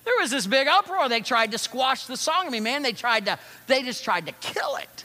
there 0.04 0.14
was 0.20 0.30
this 0.30 0.46
big 0.46 0.68
uproar. 0.68 1.08
They 1.08 1.20
tried 1.20 1.52
to 1.52 1.58
squash 1.58 2.06
the 2.06 2.16
song. 2.16 2.46
I 2.46 2.50
mean, 2.50 2.62
man, 2.62 2.82
they 2.82 2.92
tried 2.92 3.26
to, 3.26 3.38
they 3.66 3.82
just 3.82 4.04
tried 4.04 4.26
to 4.26 4.32
kill 4.32 4.76
it. 4.76 5.04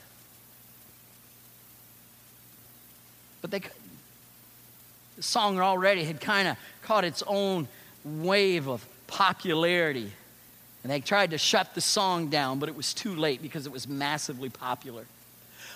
But 3.42 3.52
they 3.52 3.62
couldn't. 3.62 3.78
The 5.16 5.24
song 5.24 5.60
already 5.60 6.04
had 6.04 6.22
kind 6.22 6.48
of 6.48 6.58
caught 6.82 7.04
its 7.04 7.24
own 7.28 7.68
wave 8.04 8.68
of 8.68 8.86
popularity. 9.08 10.12
And 10.84 10.92
they 10.92 11.02
tried 11.02 11.32
to 11.32 11.38
shut 11.38 11.76
the 11.76 11.82
song 11.82 12.30
down, 12.30 12.60
but 12.60 12.70
it 12.70 12.76
was 12.76 12.94
too 12.94 13.16
late 13.16 13.42
because 13.42 13.66
it 13.66 13.72
was 13.72 13.88
massively 13.88 14.50
popular. 14.50 15.06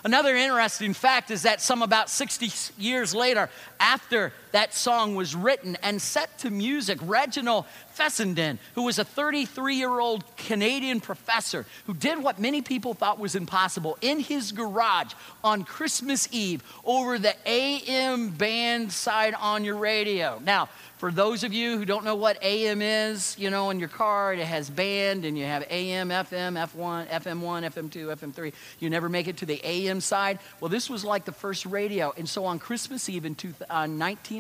Another 0.05 0.35
interesting 0.35 0.93
fact 0.93 1.31
is 1.31 1.43
that 1.43 1.61
some 1.61 1.81
about 1.81 2.09
60 2.09 2.51
years 2.77 3.15
later, 3.15 3.49
after 3.79 4.33
that 4.53 4.73
song 4.73 5.15
was 5.15 5.35
written 5.35 5.75
and 5.81 6.01
set 6.01 6.37
to 6.39 6.51
music, 6.51 6.99
Reginald 7.01 7.65
Fessenden, 7.91 8.59
who 8.75 8.83
was 8.83 8.99
a 8.99 9.03
33 9.03 9.75
year 9.75 9.99
old 9.99 10.23
Canadian 10.37 11.01
professor 11.01 11.65
who 11.85 11.93
did 11.93 12.21
what 12.21 12.39
many 12.39 12.61
people 12.61 12.93
thought 12.93 13.19
was 13.19 13.35
impossible 13.35 13.97
in 14.01 14.19
his 14.19 14.51
garage 14.51 15.13
on 15.43 15.63
Christmas 15.63 16.29
Eve 16.31 16.63
over 16.85 17.17
the 17.17 17.35
AM 17.47 18.29
band 18.29 18.91
side 18.91 19.33
on 19.33 19.63
your 19.63 19.75
radio. 19.75 20.39
Now, 20.43 20.69
for 21.03 21.11
those 21.11 21.43
of 21.43 21.51
you 21.51 21.77
who 21.77 21.83
don't 21.83 22.05
know 22.05 22.15
what 22.15 22.41
AM 22.41 22.81
is, 22.81 23.35
you 23.37 23.49
know, 23.49 23.71
in 23.71 23.77
your 23.77 23.89
car, 23.89 24.33
it 24.33 24.39
has 24.39 24.69
band 24.69 25.25
and 25.25 25.37
you 25.37 25.43
have 25.43 25.65
AM, 25.69 26.07
FM, 26.07 26.53
F1, 26.53 27.09
FM1, 27.09 27.69
FM2, 27.73 28.15
FM3. 28.15 28.53
You 28.79 28.89
never 28.89 29.09
make 29.09 29.27
it 29.27 29.35
to 29.39 29.45
the 29.45 29.59
AM 29.65 29.99
side. 29.99 30.39
Well, 30.61 30.69
this 30.69 30.89
was 30.89 31.03
like 31.03 31.25
the 31.25 31.33
first 31.33 31.65
radio. 31.65 32.13
And 32.15 32.29
so 32.29 32.45
on 32.45 32.57
Christmas 32.57 33.09
Eve 33.09 33.25
in 33.25 33.35
two, 33.35 33.53
uh, 33.69 33.85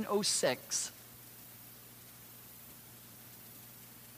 1906, 0.03 0.91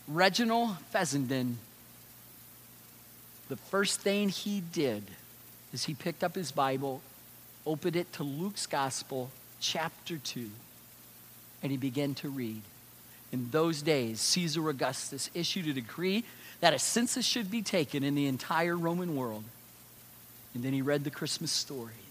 Reginald 0.08 0.78
Fessenden, 0.92 1.58
the 3.50 3.56
first 3.56 4.02
thing 4.02 4.30
he 4.30 4.62
did 4.62 5.04
is 5.74 5.86
he 5.86 5.94
picked 5.94 6.24
up 6.24 6.36
his 6.36 6.52
Bible, 6.52 7.02
opened 7.66 7.96
it 7.96 8.12
to 8.14 8.24
Luke's 8.24 8.66
Gospel, 8.66 9.30
chapter 9.60 10.18
2 10.18 10.50
and 11.66 11.72
he 11.72 11.78
began 11.80 12.14
to 12.14 12.30
read. 12.30 12.62
In 13.32 13.50
those 13.50 13.82
days, 13.82 14.22
Caesar 14.22 14.70
Augustus 14.70 15.32
issued 15.34 15.68
a 15.68 15.74
decree 15.74 16.24
that 16.60 16.76
a 16.76 16.80
census 16.80 17.26
should 17.26 17.50
be 17.50 17.64
taken 17.64 18.04
in 18.04 18.14
the 18.14 18.28
entire 18.28 18.78
Roman 18.78 19.16
world. 19.16 19.44
And 20.54 20.64
then 20.64 20.74
he 20.74 20.84
read 20.84 21.04
the 21.04 21.10
Christmas 21.10 21.52
story. 21.52 22.05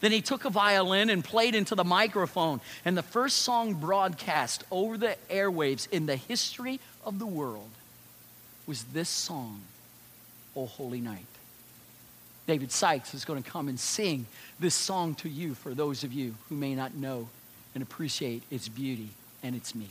Then 0.00 0.12
he 0.12 0.20
took 0.20 0.44
a 0.44 0.50
violin 0.50 1.10
and 1.10 1.24
played 1.24 1.54
into 1.54 1.74
the 1.74 1.84
microphone. 1.84 2.60
And 2.84 2.96
the 2.96 3.02
first 3.02 3.38
song 3.38 3.74
broadcast 3.74 4.64
over 4.70 4.96
the 4.96 5.16
airwaves 5.28 5.88
in 5.90 6.06
the 6.06 6.16
history 6.16 6.80
of 7.04 7.18
the 7.18 7.26
world 7.26 7.70
was 8.66 8.84
this 8.84 9.08
song, 9.08 9.62
O 10.54 10.66
Holy 10.66 11.00
Night. 11.00 11.26
David 12.46 12.72
Sykes 12.72 13.14
is 13.14 13.24
going 13.24 13.42
to 13.42 13.48
come 13.48 13.68
and 13.68 13.78
sing 13.78 14.26
this 14.58 14.74
song 14.74 15.14
to 15.16 15.28
you 15.28 15.54
for 15.54 15.74
those 15.74 16.04
of 16.04 16.12
you 16.12 16.34
who 16.48 16.54
may 16.54 16.74
not 16.74 16.94
know 16.94 17.28
and 17.74 17.82
appreciate 17.82 18.42
its 18.50 18.68
beauty 18.68 19.10
and 19.42 19.54
its 19.54 19.74
meaning. 19.74 19.90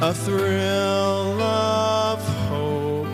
A 0.00 0.12
thrill 0.12 1.40
of 1.40 2.18
hope, 2.48 3.06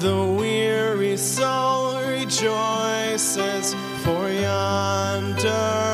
the 0.00 0.36
weary 0.38 1.16
soul 1.16 2.00
rejoices, 2.02 3.74
for 4.02 4.28
yonder 4.28 5.93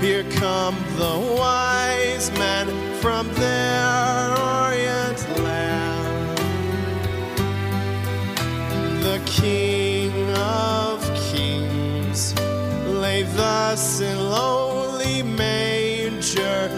Here 0.00 0.24
come 0.40 0.76
the 0.96 1.36
wise 1.38 2.30
men 2.38 2.66
from 3.00 3.28
their 3.34 4.30
orient 4.54 5.20
land. 5.40 6.38
The 9.02 9.20
King 9.26 10.12
of 10.36 11.02
Kings 11.30 12.34
lay 12.86 13.22
thus 13.22 14.00
in 14.00 14.18
lowly 14.18 15.22
manger 15.22 16.70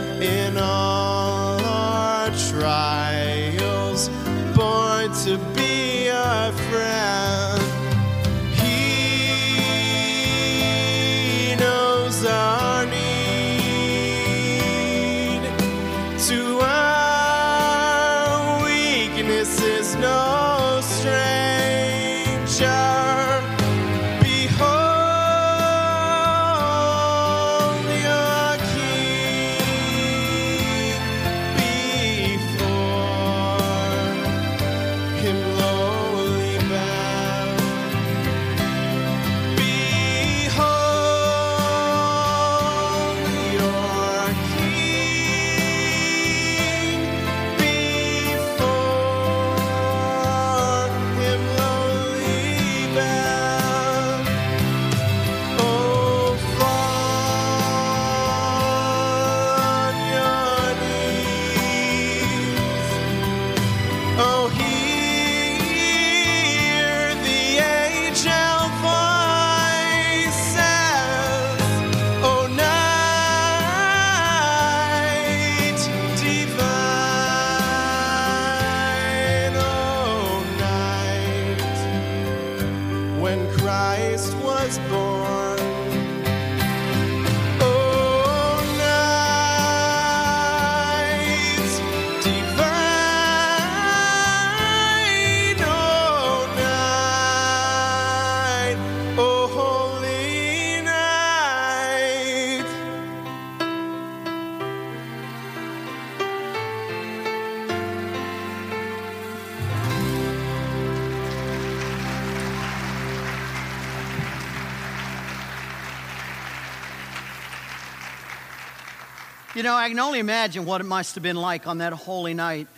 know, 119.66 119.74
I 119.74 119.88
can 119.88 119.98
only 119.98 120.20
imagine 120.20 120.64
what 120.64 120.80
it 120.80 120.84
must 120.84 121.16
have 121.16 121.22
been 121.22 121.36
like 121.36 121.66
on 121.66 121.78
that 121.78 121.92
holy 121.92 122.34
night 122.34 122.68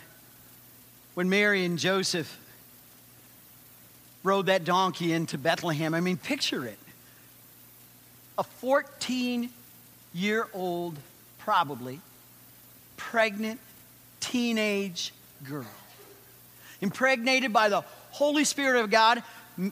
when 1.13 1.29
Mary 1.29 1.63
and 1.63 1.77
Joseph 1.77 2.37
rode 4.23 4.47
that 4.47 4.65
donkey 4.65 5.13
into 5.13 5.37
Bethlehem. 5.37 5.93
I 5.93 6.01
mean, 6.01 6.17
picture 6.17 6.65
it. 6.65 6.79
A 8.37 8.43
14 8.43 9.49
year 10.13 10.47
old, 10.53 10.97
probably, 11.37 12.01
pregnant 12.97 13.59
teenage 14.19 15.13
girl, 15.47 15.65
impregnated 16.81 17.53
by 17.53 17.69
the 17.69 17.81
Holy 18.11 18.43
Spirit 18.43 18.81
of 18.81 18.89
God, 18.89 19.21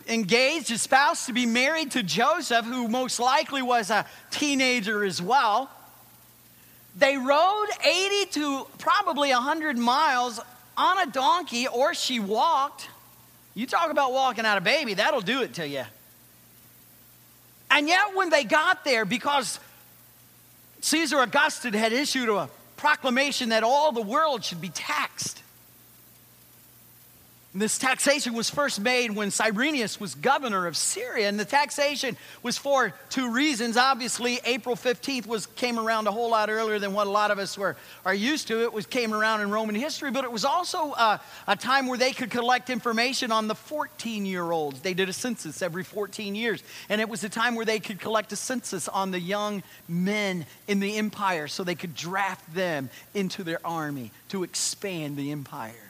engaged, 0.07 0.69
espoused 0.69 1.25
to 1.25 1.33
be 1.33 1.47
married 1.47 1.91
to 1.91 2.03
Joseph, 2.03 2.65
who 2.65 2.87
most 2.87 3.19
likely 3.19 3.63
was 3.63 3.89
a 3.89 4.05
teenager 4.29 5.03
as 5.03 5.19
well. 5.19 5.71
They 6.97 7.15
rode 7.15 7.67
80 7.85 8.25
to 8.31 8.67
probably 8.79 9.31
100 9.31 9.77
miles 9.77 10.39
on 10.75 11.07
a 11.07 11.11
donkey, 11.11 11.67
or 11.67 11.93
she 11.93 12.19
walked. 12.19 12.89
You 13.53 13.67
talk 13.67 13.91
about 13.91 14.13
walking 14.13 14.45
out 14.45 14.57
a 14.57 14.61
baby, 14.61 14.95
that'll 14.95 15.21
do 15.21 15.41
it 15.41 15.55
to 15.55 15.67
you. 15.67 15.83
And 17.69 17.87
yet, 17.87 18.15
when 18.15 18.29
they 18.29 18.43
got 18.43 18.83
there, 18.83 19.05
because 19.05 19.59
Caesar 20.81 21.19
Augustus 21.19 21.75
had 21.75 21.93
issued 21.93 22.29
a 22.29 22.49
proclamation 22.77 23.49
that 23.49 23.63
all 23.63 23.91
the 23.91 24.01
world 24.01 24.43
should 24.43 24.61
be 24.61 24.69
taxed. 24.69 25.41
This 27.59 27.79
taxation 27.79 28.35
was 28.35 28.51
first 28.51 28.79
made 28.79 29.09
when 29.09 29.31
Cyrenius 29.31 29.99
was 29.99 30.13
governor 30.13 30.67
of 30.67 30.77
Syria, 30.77 31.27
and 31.27 31.39
the 31.39 31.45
taxation 31.45 32.15
was 32.43 32.55
for 32.55 32.93
two 33.09 33.31
reasons. 33.31 33.77
Obviously, 33.77 34.39
April 34.45 34.75
15th 34.75 35.25
was 35.25 35.47
came 35.47 35.79
around 35.79 36.05
a 36.05 36.11
whole 36.11 36.29
lot 36.29 36.51
earlier 36.51 36.77
than 36.77 36.93
what 36.93 37.07
a 37.07 37.09
lot 37.09 37.31
of 37.31 37.39
us 37.39 37.57
were 37.57 37.75
are 38.05 38.13
used 38.13 38.47
to. 38.49 38.61
It 38.61 38.71
was 38.71 38.85
came 38.85 39.11
around 39.11 39.41
in 39.41 39.49
Roman 39.49 39.73
history, 39.73 40.11
but 40.11 40.23
it 40.23 40.31
was 40.31 40.45
also 40.45 40.91
uh, 40.91 41.17
a 41.47 41.55
time 41.55 41.87
where 41.87 41.97
they 41.97 42.11
could 42.11 42.29
collect 42.29 42.69
information 42.69 43.31
on 43.31 43.47
the 43.47 43.55
14-year-olds. 43.55 44.81
They 44.81 44.93
did 44.93 45.09
a 45.09 45.13
census 45.13 45.63
every 45.63 45.83
14 45.83 46.35
years, 46.35 46.61
and 46.89 47.01
it 47.01 47.09
was 47.09 47.23
a 47.23 47.29
time 47.29 47.55
where 47.55 47.65
they 47.65 47.79
could 47.79 47.99
collect 47.99 48.31
a 48.33 48.35
census 48.35 48.87
on 48.87 49.09
the 49.09 49.19
young 49.19 49.63
men 49.87 50.45
in 50.67 50.79
the 50.79 50.97
empire, 50.97 51.47
so 51.47 51.63
they 51.63 51.73
could 51.73 51.95
draft 51.95 52.53
them 52.53 52.91
into 53.15 53.43
their 53.43 53.65
army 53.65 54.11
to 54.29 54.43
expand 54.43 55.17
the 55.17 55.31
empire. 55.31 55.86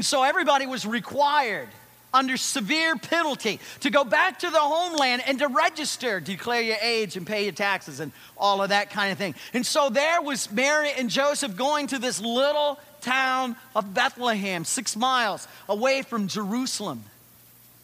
And 0.00 0.04
so 0.06 0.22
everybody 0.22 0.64
was 0.64 0.86
required 0.86 1.68
under 2.14 2.38
severe 2.38 2.96
penalty 2.96 3.60
to 3.80 3.90
go 3.90 4.02
back 4.02 4.38
to 4.38 4.48
the 4.48 4.58
homeland 4.58 5.22
and 5.26 5.38
to 5.40 5.48
register, 5.48 6.20
declare 6.20 6.62
your 6.62 6.78
age 6.80 7.18
and 7.18 7.26
pay 7.26 7.42
your 7.42 7.52
taxes 7.52 8.00
and 8.00 8.10
all 8.38 8.62
of 8.62 8.70
that 8.70 8.88
kind 8.88 9.12
of 9.12 9.18
thing. 9.18 9.34
And 9.52 9.66
so 9.66 9.90
there 9.90 10.22
was 10.22 10.50
Mary 10.50 10.90
and 10.96 11.10
Joseph 11.10 11.54
going 11.54 11.88
to 11.88 11.98
this 11.98 12.18
little 12.18 12.80
town 13.02 13.56
of 13.76 13.92
Bethlehem, 13.92 14.64
six 14.64 14.96
miles 14.96 15.46
away 15.68 16.00
from 16.00 16.28
Jerusalem. 16.28 17.04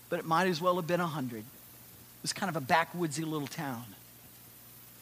But 0.08 0.18
it 0.18 0.24
might 0.24 0.48
as 0.48 0.58
well 0.58 0.76
have 0.76 0.86
been 0.86 1.00
a 1.02 1.06
hundred. 1.06 1.40
It 1.40 2.22
was 2.22 2.32
kind 2.32 2.48
of 2.48 2.56
a 2.56 2.64
backwoodsy 2.64 3.26
little 3.26 3.46
town. 3.46 3.84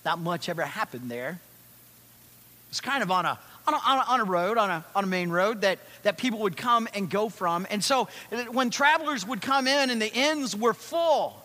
Not 0.04 0.18
much 0.18 0.48
ever 0.48 0.62
happened 0.62 1.08
there. 1.08 1.30
It 1.30 2.70
was 2.70 2.80
kind 2.80 3.04
of 3.04 3.12
on 3.12 3.24
a, 3.24 3.38
on 3.66 3.74
a, 3.74 3.76
on 3.78 3.98
a, 3.98 4.02
on 4.02 4.20
a 4.20 4.24
road, 4.24 4.58
on 4.58 4.70
a, 4.70 4.84
on 4.94 5.04
a 5.04 5.06
main 5.06 5.30
road 5.30 5.62
that, 5.62 5.78
that 6.02 6.18
people 6.18 6.40
would 6.40 6.56
come 6.56 6.88
and 6.94 7.08
go 7.08 7.28
from. 7.28 7.66
And 7.70 7.82
so 7.82 8.08
uh, 8.30 8.44
when 8.44 8.70
travelers 8.70 9.26
would 9.26 9.40
come 9.40 9.66
in 9.66 9.90
and 9.90 10.00
the 10.00 10.12
inns 10.12 10.54
were 10.54 10.74
full, 10.74 11.40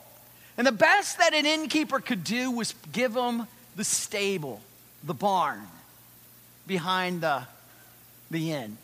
and 0.57 0.67
the 0.67 0.71
best 0.71 1.19
that 1.19 1.33
an 1.33 1.45
innkeeper 1.45 1.99
could 1.99 2.23
do 2.23 2.51
was 2.51 2.75
give 2.91 3.13
them 3.13 3.47
the 3.75 3.83
stable, 3.83 4.61
the 5.03 5.13
barn 5.13 5.61
behind 6.67 7.21
the, 7.21 7.43
the 8.29 8.51
inn. 8.51 8.77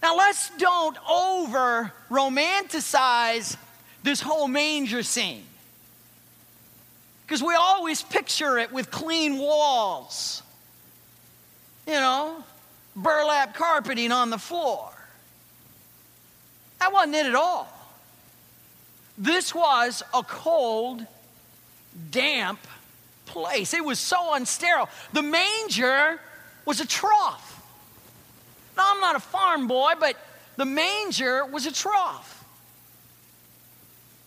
Now, 0.00 0.16
let's 0.16 0.50
don't 0.58 0.96
over 1.10 1.92
romanticize 2.08 3.56
this 4.04 4.20
whole 4.20 4.46
manger 4.46 5.02
scene. 5.02 5.42
Because 7.26 7.42
we 7.42 7.54
always 7.54 8.00
picture 8.00 8.56
it 8.56 8.72
with 8.72 8.90
clean 8.90 9.38
walls, 9.38 10.42
you 11.86 11.94
know, 11.94 12.44
burlap 13.02 13.54
carpeting 13.54 14.12
on 14.12 14.30
the 14.30 14.38
floor. 14.38 14.90
That 16.80 16.92
wasn't 16.92 17.16
it 17.16 17.26
at 17.26 17.34
all. 17.34 17.72
This 19.16 19.54
was 19.54 20.02
a 20.14 20.22
cold, 20.22 21.04
damp 22.10 22.60
place. 23.26 23.74
It 23.74 23.84
was 23.84 23.98
so 23.98 24.16
unsterile. 24.34 24.88
The 25.12 25.22
manger 25.22 26.20
was 26.64 26.80
a 26.80 26.86
trough. 26.86 27.54
Now, 28.76 28.92
I'm 28.94 29.00
not 29.00 29.16
a 29.16 29.20
farm 29.20 29.66
boy, 29.66 29.94
but 29.98 30.16
the 30.56 30.64
manger 30.64 31.44
was 31.44 31.66
a 31.66 31.72
trough. 31.72 32.44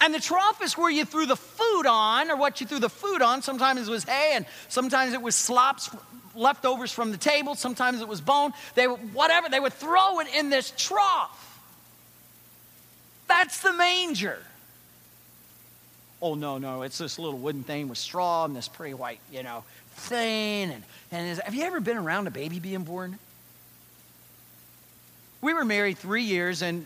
And 0.02 0.14
the 0.14 0.20
trough 0.20 0.62
is 0.64 0.78
where 0.78 0.90
you 0.90 1.06
threw 1.06 1.26
the 1.26 1.38
food 1.38 1.86
on, 1.86 2.32
or 2.32 2.36
what 2.36 2.60
you 2.60 2.68
threw 2.68 2.80
the 2.80 2.90
food 2.90 3.22
on. 3.22 3.42
Sometimes 3.42 3.88
it 3.88 3.92
was 3.92 4.04
hay, 4.04 4.32
and 4.34 4.46
sometimes 4.68 5.14
it 5.14 5.22
was 5.22 5.36
slops, 5.36 5.90
leftovers 6.36 6.92
from 6.92 7.12
the 7.12 7.18
table. 7.18 7.56
Sometimes 7.56 8.02
it 8.02 8.08
was 8.08 8.22
bone. 8.22 8.54
They 8.76 8.86
whatever 8.86 9.50
they 9.50 9.60
would 9.60 9.74
throw 9.74 10.20
it 10.20 10.28
in 10.36 10.50
this 10.50 10.74
trough. 10.78 11.48
That's 13.28 13.62
the 13.62 13.74
manger. 13.74 14.40
Oh 16.22 16.36
no, 16.36 16.58
no, 16.58 16.84
it's 16.84 16.98
this 16.98 17.18
little 17.18 17.40
wooden 17.40 17.64
thing 17.64 17.88
with 17.88 17.98
straw 17.98 18.46
and 18.46 18.56
this 18.56 18.68
pretty 18.68 18.94
white, 18.94 19.20
you 19.32 19.42
know, 19.42 19.64
thing. 19.92 20.72
And, 20.72 20.84
and 21.12 21.40
have 21.40 21.56
you 21.56 21.64
ever 21.64 21.80
been 21.80 21.98
around 21.98 22.28
a 22.28 22.32
baby 22.32 22.60
being 22.60 22.84
born? 22.84 23.18
We 25.42 25.56
were 25.56 25.66
married 25.66 25.98
three 25.98 26.22
years, 26.22 26.62
and 26.62 26.86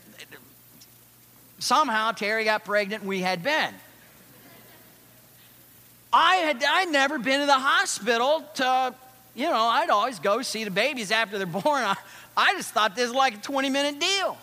somehow 1.60 2.13
Terry 2.13 2.45
got 2.45 2.63
pregnant 2.63 3.01
and 3.01 3.10
we 3.10 3.19
had 3.19 3.43
Ben. 3.43 3.73
I 6.13 6.36
had 6.36 6.63
I'd 6.63 6.89
never 6.89 7.19
been 7.19 7.41
to 7.41 7.45
the 7.45 7.53
hospital 7.53 8.45
to, 8.55 8.95
you 9.35 9.45
know, 9.45 9.55
I'd 9.55 9.89
always 9.89 10.19
go 10.19 10.41
see 10.41 10.63
the 10.63 10.71
babies 10.71 11.11
after 11.11 11.37
they're 11.37 11.45
born. 11.63 11.83
I, 11.83 11.95
I 12.35 12.53
just 12.55 12.71
thought 12.71 12.95
this 12.95 13.07
was 13.07 13.15
like 13.15 13.35
a 13.35 13.41
20 13.41 13.69
minute 13.69 13.99
deal. 13.99 14.37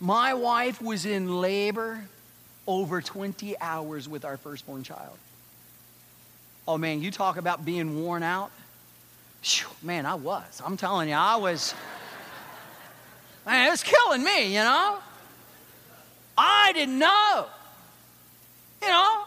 My 0.00 0.34
wife 0.34 0.80
was 0.80 1.04
in 1.04 1.40
labor 1.40 2.02
over 2.66 3.00
20 3.00 3.58
hours 3.60 4.08
with 4.08 4.24
our 4.24 4.36
firstborn 4.36 4.82
child. 4.82 5.16
Oh 6.66 6.78
man, 6.78 7.02
you 7.02 7.10
talk 7.10 7.36
about 7.36 7.64
being 7.64 8.02
worn 8.02 8.22
out. 8.22 8.50
Man, 9.82 10.06
I 10.06 10.14
was. 10.14 10.60
I'm 10.64 10.76
telling 10.76 11.08
you, 11.08 11.14
I 11.14 11.36
was. 11.36 11.74
Man, 13.46 13.66
it 13.66 13.70
was 13.70 13.82
killing 13.82 14.22
me, 14.22 14.48
you 14.52 14.60
know? 14.60 14.98
I 16.36 16.72
didn't 16.74 16.98
know. 16.98 17.46
You 18.82 18.88
know? 18.88 19.24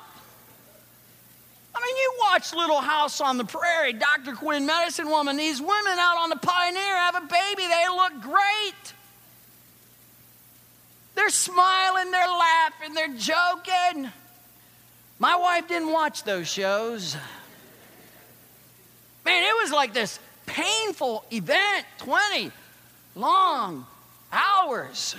I 1.76 1.80
mean, 1.80 1.98
you 1.98 2.14
watch 2.20 2.54
Little 2.54 2.82
House 2.82 3.20
on 3.20 3.38
the 3.38 3.46
Prairie, 3.46 3.94
Dr. 3.94 4.36
Quinn, 4.36 4.66
Medicine 4.66 5.10
Woman, 5.10 5.38
these 5.38 5.60
women 5.60 5.98
out 5.98 6.18
on 6.18 6.30
the 6.30 6.36
Pioneer 6.36 6.96
have 6.96 7.16
a 7.16 7.22
baby, 7.22 7.68
they 7.68 7.88
look 7.90 8.22
great. 8.22 8.94
They're 11.16 11.30
smiling, 11.30 12.12
they're 12.12 12.28
laughing, 12.28 12.94
they're 12.94 13.16
joking. 13.16 14.12
My 15.20 15.36
wife 15.36 15.68
didn't 15.68 15.92
watch 15.92 16.24
those 16.24 16.48
shows. 16.48 17.16
Man, 19.26 19.44
it 19.44 19.56
was 19.62 19.72
like 19.72 19.94
this 19.94 20.20
painful 20.46 21.24
event 21.32 21.86
20 22.00 22.52
long 23.16 23.86
hours. 24.32 25.16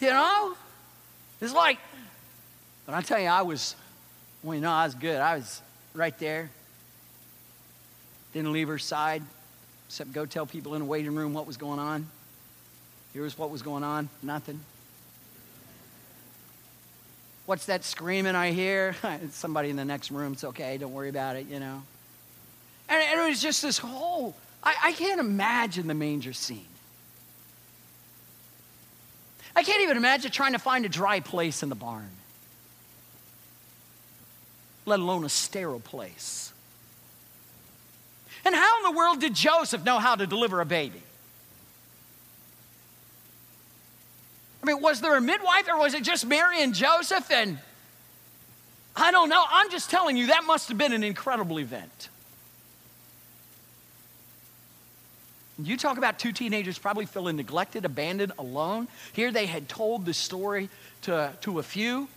You 0.00 0.10
know? 0.10 0.54
It's 1.40 1.54
like, 1.54 1.78
but 2.86 2.94
I 2.94 3.02
tell 3.02 3.18
you, 3.18 3.26
I 3.26 3.42
was, 3.42 3.74
well, 4.42 4.54
you 4.54 4.60
know, 4.60 4.70
I 4.70 4.84
was 4.84 4.94
good. 4.94 5.20
I 5.20 5.36
was 5.36 5.62
right 5.94 6.16
there. 6.18 6.50
Didn't 8.32 8.52
leave 8.52 8.68
her 8.68 8.78
side, 8.78 9.22
except 9.88 10.12
go 10.12 10.26
tell 10.26 10.46
people 10.46 10.74
in 10.74 10.80
the 10.80 10.86
waiting 10.86 11.14
room 11.14 11.34
what 11.34 11.46
was 11.46 11.56
going 11.56 11.78
on. 11.78 12.08
Here's 13.12 13.36
what 13.36 13.50
was 13.50 13.62
going 13.62 13.84
on 13.84 14.08
nothing. 14.22 14.60
What's 17.46 17.66
that 17.66 17.82
screaming 17.82 18.34
I 18.34 18.52
hear? 18.52 18.94
it's 19.04 19.36
somebody 19.36 19.70
in 19.70 19.76
the 19.76 19.84
next 19.84 20.10
room. 20.10 20.34
It's 20.34 20.44
okay. 20.44 20.76
Don't 20.76 20.92
worry 20.92 21.08
about 21.08 21.36
it, 21.36 21.46
you 21.48 21.58
know. 21.58 21.82
And, 22.88 23.02
and 23.02 23.20
it 23.20 23.28
was 23.28 23.40
just 23.40 23.62
this 23.62 23.78
whole, 23.78 24.36
I, 24.62 24.74
I 24.84 24.92
can't 24.92 25.18
imagine 25.18 25.86
the 25.86 25.94
manger 25.94 26.34
scene. 26.34 26.66
I 29.56 29.62
can't 29.62 29.82
even 29.82 29.96
imagine 29.96 30.30
trying 30.30 30.52
to 30.52 30.58
find 30.58 30.84
a 30.84 30.88
dry 30.88 31.20
place 31.20 31.62
in 31.62 31.68
the 31.68 31.74
barn, 31.74 32.08
let 34.88 35.00
alone 35.00 35.24
a 35.24 35.28
sterile 35.28 35.80
place. 35.80 36.52
And 38.44 38.54
how 38.54 38.78
in 38.78 38.92
the 38.92 38.98
world 38.98 39.20
did 39.20 39.34
Joseph 39.34 39.84
know 39.84 39.98
how 39.98 40.14
to 40.14 40.26
deliver 40.26 40.60
a 40.60 40.64
baby? 40.64 41.02
I 44.62 44.66
mean, 44.66 44.80
was 44.80 45.00
there 45.00 45.16
a 45.16 45.20
midwife 45.20 45.68
or 45.68 45.78
was 45.78 45.94
it 45.94 46.02
just 46.02 46.26
Mary 46.26 46.62
and 46.62 46.74
Joseph? 46.74 47.30
And 47.30 47.58
I 48.96 49.10
don't 49.10 49.28
know. 49.28 49.44
I'm 49.48 49.70
just 49.70 49.90
telling 49.90 50.16
you, 50.16 50.28
that 50.28 50.44
must 50.44 50.68
have 50.68 50.78
been 50.78 50.92
an 50.92 51.04
incredible 51.04 51.58
event. 51.58 52.08
You 55.60 55.76
talk 55.76 55.98
about 55.98 56.18
two 56.18 56.32
teenagers 56.32 56.78
probably 56.78 57.06
feeling 57.06 57.36
neglected, 57.36 57.84
abandoned, 57.84 58.32
alone. 58.38 58.86
Here 59.12 59.32
they 59.32 59.46
had 59.46 59.68
told 59.68 60.06
the 60.06 60.14
story 60.14 60.68
to, 61.02 61.32
to 61.42 61.58
a 61.58 61.62
few 61.62 62.08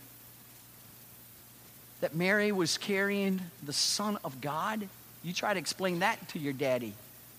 that 2.02 2.16
Mary 2.16 2.50
was 2.50 2.78
carrying 2.78 3.40
the 3.62 3.72
Son 3.72 4.18
of 4.24 4.40
God. 4.40 4.88
You 5.22 5.32
try 5.32 5.54
to 5.54 5.58
explain 5.58 6.00
that 6.00 6.28
to 6.30 6.38
your 6.40 6.52
daddy 6.52 6.94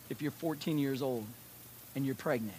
if 0.10 0.22
you're 0.22 0.32
14 0.32 0.78
years 0.78 1.02
old 1.02 1.26
and 1.96 2.06
you're 2.06 2.16
pregnant. 2.16 2.56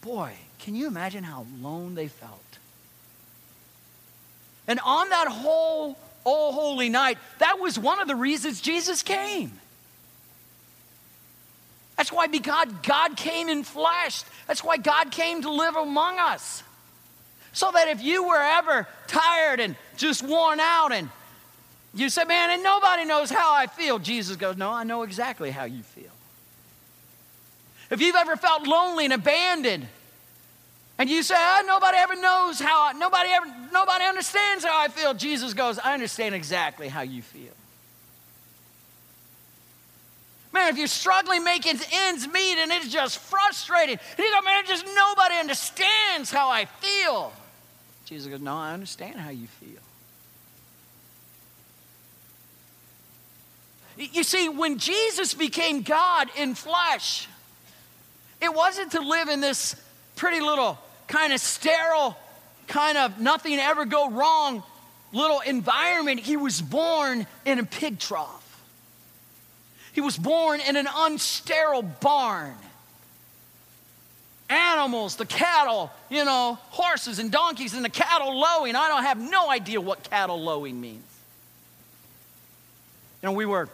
Boy, 0.00 0.32
can 0.60 0.76
you 0.76 0.86
imagine 0.86 1.24
how 1.24 1.44
alone 1.58 1.96
they 1.96 2.06
felt? 2.06 2.40
And 4.68 4.78
on 4.84 5.08
that 5.08 5.26
whole 5.26 5.98
Oh 6.24 6.52
Holy 6.52 6.88
Night, 6.88 7.18
that 7.40 7.58
was 7.58 7.80
one 7.80 8.00
of 8.00 8.06
the 8.06 8.14
reasons 8.14 8.60
Jesus 8.60 9.02
came. 9.02 9.50
That's 11.96 12.12
why 12.12 12.28
God, 12.28 12.84
God 12.84 13.16
came 13.16 13.48
in 13.48 13.64
flesh. 13.64 14.22
That's 14.46 14.62
why 14.62 14.76
God 14.76 15.10
came 15.10 15.42
to 15.42 15.50
live 15.50 15.74
among 15.74 16.20
us. 16.20 16.62
So 17.54 17.70
that 17.72 17.88
if 17.88 18.02
you 18.02 18.24
were 18.24 18.42
ever 18.42 18.86
tired 19.06 19.60
and 19.60 19.76
just 19.96 20.22
worn 20.22 20.58
out 20.60 20.92
and 20.92 21.08
you 21.94 22.08
say, 22.08 22.24
man, 22.24 22.50
and 22.50 22.62
nobody 22.64 23.04
knows 23.04 23.30
how 23.30 23.54
I 23.54 23.68
feel, 23.68 24.00
Jesus 24.00 24.36
goes, 24.36 24.56
no, 24.56 24.70
I 24.70 24.82
know 24.82 25.04
exactly 25.04 25.52
how 25.52 25.64
you 25.64 25.84
feel. 25.84 26.10
If 27.90 28.00
you've 28.00 28.16
ever 28.16 28.36
felt 28.36 28.66
lonely 28.66 29.04
and 29.04 29.14
abandoned, 29.14 29.86
and 30.98 31.08
you 31.08 31.22
say, 31.22 31.36
oh, 31.36 31.62
nobody 31.66 31.96
ever 31.96 32.16
knows 32.16 32.58
how, 32.58 32.88
I, 32.88 32.92
nobody 32.94 33.30
ever, 33.30 33.46
nobody 33.72 34.04
understands 34.04 34.64
how 34.64 34.80
I 34.80 34.88
feel. 34.88 35.14
Jesus 35.14 35.54
goes, 35.54 35.78
I 35.78 35.94
understand 35.94 36.34
exactly 36.34 36.88
how 36.88 37.02
you 37.02 37.22
feel. 37.22 37.52
Man, 40.52 40.68
if 40.70 40.78
you're 40.78 40.86
struggling 40.86 41.44
making 41.44 41.78
ends 41.92 42.26
meet 42.26 42.58
and 42.58 42.72
it's 42.72 42.88
just 42.88 43.18
frustrating, 43.18 43.98
and 44.16 44.18
you 44.18 44.32
go, 44.32 44.40
man, 44.42 44.64
just 44.66 44.84
nobody 44.86 45.34
understands 45.36 46.32
how 46.32 46.48
I 46.48 46.64
feel. 46.64 47.32
Jesus 48.04 48.30
goes, 48.30 48.40
no, 48.40 48.54
I 48.56 48.72
understand 48.72 49.16
how 49.16 49.30
you 49.30 49.46
feel. 49.46 49.80
You 53.96 54.24
see, 54.24 54.48
when 54.48 54.78
Jesus 54.78 55.34
became 55.34 55.82
God 55.82 56.28
in 56.36 56.54
flesh, 56.54 57.28
it 58.40 58.52
wasn't 58.52 58.92
to 58.92 59.00
live 59.00 59.28
in 59.28 59.40
this 59.40 59.76
pretty 60.16 60.40
little 60.40 60.78
kind 61.06 61.32
of 61.32 61.40
sterile, 61.40 62.16
kind 62.66 62.98
of 62.98 63.20
nothing 63.20 63.58
ever 63.58 63.84
go 63.84 64.10
wrong 64.10 64.62
little 65.12 65.40
environment. 65.40 66.20
He 66.20 66.36
was 66.36 66.60
born 66.60 67.26
in 67.44 67.58
a 67.58 67.64
pig 67.64 68.00
trough. 68.00 68.40
He 69.92 70.00
was 70.00 70.18
born 70.18 70.60
in 70.60 70.76
an 70.76 70.86
unsterile 70.86 72.00
barn. 72.00 72.56
Animals, 74.54 75.16
the 75.16 75.26
cattle, 75.26 75.90
you 76.08 76.24
know, 76.24 76.58
horses 76.70 77.18
and 77.18 77.30
donkeys 77.30 77.74
and 77.74 77.84
the 77.84 77.90
cattle 77.90 78.38
lowing. 78.38 78.76
I 78.76 78.88
don't 78.88 79.02
have 79.02 79.18
no 79.18 79.50
idea 79.50 79.80
what 79.80 80.08
cattle 80.08 80.40
lowing 80.40 80.80
means. 80.80 81.02
You 83.20 83.28
know, 83.28 83.32
we 83.32 83.46
were, 83.46 83.68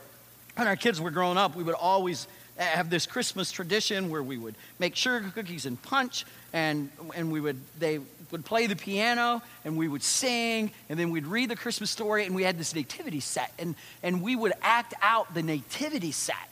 when 0.56 0.66
our 0.66 0.76
kids 0.76 1.00
were 1.00 1.10
growing 1.10 1.36
up, 1.36 1.54
we 1.54 1.62
would 1.62 1.74
always 1.74 2.26
have 2.56 2.88
this 2.88 3.06
Christmas 3.06 3.52
tradition 3.52 4.10
where 4.10 4.22
we 4.22 4.38
would 4.38 4.54
make 4.78 4.96
sugar 4.96 5.30
cookies 5.34 5.66
and 5.66 5.80
punch, 5.82 6.24
and, 6.52 6.90
and 7.14 7.30
we 7.30 7.40
would, 7.40 7.58
they 7.78 8.00
would 8.30 8.44
play 8.44 8.66
the 8.66 8.76
piano, 8.76 9.42
and 9.64 9.76
we 9.76 9.88
would 9.88 10.02
sing, 10.02 10.70
and 10.88 10.98
then 10.98 11.10
we'd 11.10 11.26
read 11.26 11.50
the 11.50 11.56
Christmas 11.56 11.90
story, 11.90 12.24
and 12.24 12.34
we 12.34 12.42
had 12.42 12.58
this 12.58 12.74
nativity 12.74 13.20
set, 13.20 13.52
and, 13.58 13.74
and 14.02 14.22
we 14.22 14.36
would 14.36 14.52
act 14.62 14.94
out 15.02 15.34
the 15.34 15.42
nativity 15.42 16.12
set. 16.12 16.48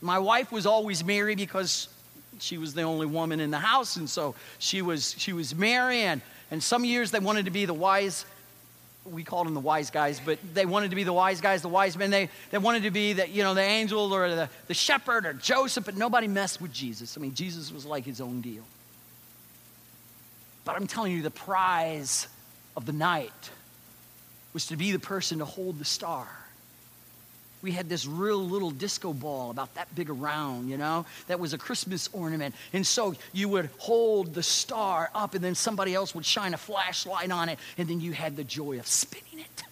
My 0.00 0.18
wife 0.18 0.52
was 0.52 0.66
always 0.66 1.04
Mary 1.04 1.34
because 1.34 1.88
she 2.40 2.58
was 2.58 2.74
the 2.74 2.82
only 2.82 3.06
woman 3.06 3.40
in 3.40 3.50
the 3.50 3.58
house, 3.58 3.96
and 3.96 4.08
so 4.08 4.34
she 4.58 4.82
was, 4.82 5.14
she 5.18 5.32
was 5.32 5.54
Mary, 5.54 6.02
and, 6.02 6.20
and 6.50 6.62
some 6.62 6.84
years 6.84 7.10
they 7.10 7.20
wanted 7.20 7.44
to 7.46 7.50
be 7.50 7.64
the 7.64 7.74
wise 7.74 8.24
we 9.12 9.24
called 9.24 9.46
them 9.46 9.54
the 9.54 9.60
wise 9.60 9.90
guys, 9.90 10.20
but 10.24 10.38
they 10.54 10.66
wanted 10.66 10.90
to 10.90 10.96
be 10.96 11.04
the 11.04 11.12
wise 11.12 11.40
guys, 11.40 11.62
the 11.62 11.68
wise 11.68 11.96
men. 11.96 12.10
They, 12.10 12.28
they 12.50 12.58
wanted 12.58 12.82
to 12.84 12.90
be 12.90 13.12
the, 13.12 13.28
you 13.28 13.42
know, 13.42 13.54
the 13.54 13.62
angel 13.62 14.12
or 14.12 14.28
the, 14.28 14.48
the 14.66 14.74
shepherd 14.74 15.26
or 15.26 15.32
Joseph, 15.32 15.84
but 15.84 15.96
nobody 15.96 16.28
messed 16.28 16.60
with 16.60 16.72
Jesus. 16.72 17.16
I 17.16 17.20
mean, 17.20 17.34
Jesus 17.34 17.72
was 17.72 17.86
like 17.86 18.04
his 18.04 18.20
own 18.20 18.40
deal. 18.40 18.64
But 20.64 20.76
I'm 20.76 20.86
telling 20.86 21.12
you, 21.12 21.22
the 21.22 21.30
prize 21.30 22.26
of 22.76 22.86
the 22.86 22.92
night 22.92 23.50
was 24.52 24.66
to 24.66 24.76
be 24.76 24.92
the 24.92 24.98
person 24.98 25.38
to 25.38 25.44
hold 25.44 25.78
the 25.78 25.84
star, 25.84 26.28
we 27.66 27.72
had 27.72 27.88
this 27.88 28.06
real 28.06 28.38
little 28.38 28.70
disco 28.70 29.12
ball 29.12 29.50
about 29.50 29.74
that 29.74 29.92
big 29.96 30.08
around, 30.08 30.68
you 30.68 30.76
know, 30.76 31.04
that 31.26 31.40
was 31.40 31.52
a 31.52 31.58
Christmas 31.58 32.08
ornament. 32.12 32.54
And 32.72 32.86
so 32.86 33.16
you 33.32 33.48
would 33.48 33.68
hold 33.78 34.34
the 34.34 34.42
star 34.44 35.10
up, 35.12 35.34
and 35.34 35.42
then 35.42 35.56
somebody 35.56 35.92
else 35.92 36.14
would 36.14 36.24
shine 36.24 36.54
a 36.54 36.58
flashlight 36.58 37.32
on 37.32 37.48
it, 37.48 37.58
and 37.76 37.88
then 37.88 38.00
you 38.00 38.12
had 38.12 38.36
the 38.36 38.44
joy 38.44 38.78
of 38.78 38.86
spinning 38.86 39.44
it. 39.44 39.64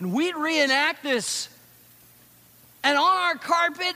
And 0.00 0.12
we'd 0.12 0.34
reenact 0.34 1.04
this. 1.04 1.48
And 2.82 2.98
on 2.98 3.04
our 3.04 3.36
carpet, 3.36 3.94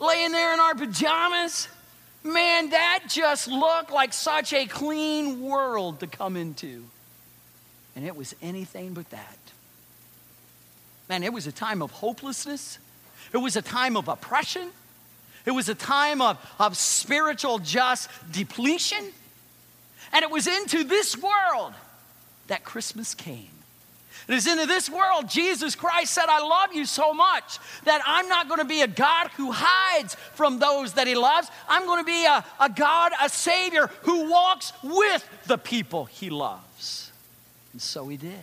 laying 0.00 0.32
there 0.32 0.52
in 0.52 0.58
our 0.58 0.74
pajamas, 0.74 1.68
man, 2.24 2.70
that 2.70 3.04
just 3.08 3.46
looked 3.46 3.92
like 3.92 4.12
such 4.12 4.52
a 4.52 4.66
clean 4.66 5.42
world 5.42 6.00
to 6.00 6.08
come 6.08 6.36
into. 6.36 6.86
And 7.94 8.04
it 8.04 8.16
was 8.16 8.34
anything 8.42 8.94
but 8.94 9.08
that. 9.10 9.36
Man, 11.10 11.24
it 11.24 11.32
was 11.32 11.48
a 11.48 11.52
time 11.52 11.82
of 11.82 11.90
hopelessness. 11.90 12.78
It 13.32 13.38
was 13.38 13.56
a 13.56 13.62
time 13.62 13.96
of 13.96 14.06
oppression. 14.06 14.70
It 15.44 15.50
was 15.50 15.68
a 15.68 15.74
time 15.74 16.20
of, 16.20 16.38
of 16.60 16.76
spiritual 16.76 17.58
just 17.58 18.08
depletion. 18.30 19.04
And 20.12 20.22
it 20.22 20.30
was 20.30 20.46
into 20.46 20.84
this 20.84 21.16
world 21.16 21.74
that 22.46 22.62
Christmas 22.62 23.16
came. 23.16 23.50
It 24.28 24.34
is 24.34 24.46
into 24.46 24.66
this 24.66 24.88
world 24.88 25.28
Jesus 25.28 25.74
Christ 25.74 26.12
said, 26.12 26.26
I 26.28 26.46
love 26.46 26.72
you 26.72 26.84
so 26.84 27.12
much 27.12 27.58
that 27.86 28.00
I'm 28.06 28.28
not 28.28 28.46
going 28.46 28.60
to 28.60 28.64
be 28.64 28.82
a 28.82 28.86
God 28.86 29.30
who 29.36 29.50
hides 29.52 30.14
from 30.34 30.60
those 30.60 30.92
that 30.92 31.08
he 31.08 31.16
loves. 31.16 31.50
I'm 31.68 31.86
going 31.86 32.04
to 32.04 32.06
be 32.06 32.24
a, 32.24 32.44
a 32.60 32.68
God, 32.68 33.10
a 33.20 33.28
Savior 33.28 33.90
who 34.02 34.30
walks 34.30 34.72
with 34.84 35.28
the 35.48 35.58
people 35.58 36.04
he 36.04 36.30
loves. 36.30 37.10
And 37.72 37.82
so 37.82 38.06
he 38.06 38.16
did. 38.16 38.38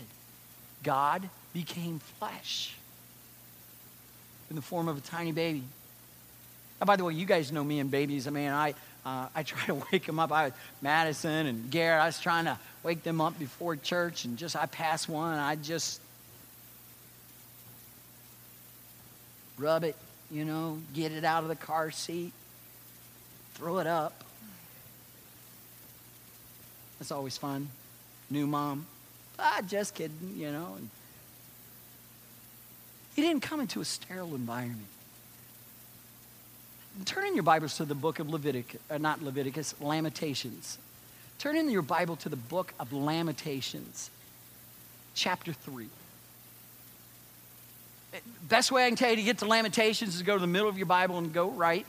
God 0.84 1.30
became 1.58 1.98
flesh 2.20 2.76
in 4.52 4.56
the 4.56 4.62
form 4.62 4.88
of 4.88 4.96
a 4.96 5.02
tiny 5.02 5.32
baby. 5.32 5.64
Now, 6.80 6.86
by 6.86 6.96
the 6.96 7.04
way, 7.04 7.16
you 7.16 7.26
guys 7.26 7.52
know 7.52 7.64
me 7.64 7.80
and 7.80 7.90
babies. 7.90 8.28
I 8.28 8.30
mean, 8.30 8.52
I, 8.52 8.76
uh, 9.04 9.28
I 9.34 9.42
try 9.42 9.66
to 9.66 9.74
wake 9.92 10.06
them 10.06 10.20
up. 10.20 10.32
I, 10.32 10.52
Madison 10.84 11.48
and 11.48 11.72
Garrett, 11.72 12.04
I 12.04 12.06
was 12.06 12.20
trying 12.20 12.46
to 12.46 12.60
wake 12.84 13.02
them 13.02 13.20
up 13.20 13.40
before 13.40 13.76
church, 13.76 14.26
and 14.26 14.38
just 14.38 14.56
I 14.56 14.68
pass 14.68 15.10
one, 15.10 15.32
and 15.32 15.42
I 15.42 15.56
just 15.56 16.00
rub 19.58 19.84
it, 19.84 19.96
you 20.30 20.46
know, 20.46 20.78
get 20.94 21.12
it 21.12 21.24
out 21.24 21.42
of 21.42 21.50
the 21.50 21.56
car 21.56 21.90
seat, 21.90 22.34
throw 23.56 23.80
it 23.80 23.88
up. 23.88 24.24
That's 27.00 27.12
always 27.12 27.36
fun. 27.36 27.68
New 28.30 28.46
mom. 28.46 28.86
Ah, 29.40 29.62
just 29.68 29.96
kidding, 29.96 30.36
you 30.36 30.52
know. 30.52 30.76
And 30.78 30.90
he 33.18 33.24
didn't 33.24 33.42
come 33.42 33.60
into 33.60 33.82
a 33.82 33.86
sterile 33.86 34.36
environment. 34.36 34.86
Turn 37.06 37.26
in 37.26 37.34
your 37.34 37.44
Bibles 37.44 37.76
to 37.78 37.86
the 37.86 37.96
book 37.96 38.20
of 38.20 38.30
Leviticus, 38.30 38.80
uh, 38.92 39.00
not 39.00 39.24
Leviticus, 39.24 39.74
Lamentations. 39.82 40.78
Turn 41.40 41.58
in 41.58 41.68
your 41.68 41.82
Bible 41.82 42.16
to 42.18 42.30
the 42.30 42.36
book 42.36 42.76
of 42.80 42.94
Lamentations, 42.94 44.12
chapter 45.16 45.52
3. 45.52 45.88
Best 48.48 48.72
way 48.72 48.86
I 48.86 48.88
can 48.90 48.96
tell 48.96 49.10
you 49.10 49.16
to 49.16 49.24
get 49.24 49.40
to 49.40 49.46
Lamentations 49.46 50.14
is 50.14 50.22
go 50.22 50.36
to 50.36 50.40
the 50.42 50.46
middle 50.46 50.70
of 50.70 50.78
your 50.78 50.86
Bible 50.86 51.18
and 51.18 51.34
go 51.34 51.50
right. 51.50 51.88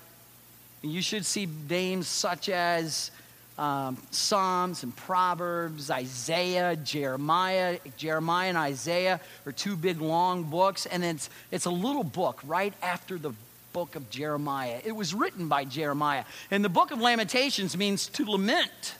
And 0.83 0.91
you 0.91 1.03
should 1.03 1.27
see 1.27 1.47
names 1.69 2.09
such 2.09 2.49
as 2.49 3.11
um, 3.59 3.99
Psalms 4.13 4.85
and 4.85 4.95
Proverbs, 4.95 5.91
Isaiah, 5.91 6.77
Jeremiah. 6.77 7.79
Jeremiah 7.97 8.49
and 8.49 8.57
Isaiah 8.57 9.21
are 9.45 9.53
two 9.53 9.77
big 9.77 10.01
long 10.01 10.45
books, 10.45 10.87
and 10.87 11.05
it's, 11.05 11.29
it's 11.51 11.65
a 11.67 11.71
little 11.71 12.05
book 12.05 12.41
right 12.47 12.73
after 12.83 13.19
the 13.19 13.33
book 13.73 13.97
of 13.97 14.09
Jeremiah. 14.11 14.81
It 14.85 14.93
was 14.93 15.13
written 15.13 15.49
by 15.49 15.65
Jeremiah. 15.65 16.25
And 16.51 16.65
the 16.65 16.69
book 16.69 16.93
of 16.93 17.01
Lamentations 17.01 17.77
means 17.77 18.07
to 18.09 18.25
lament. 18.25 18.95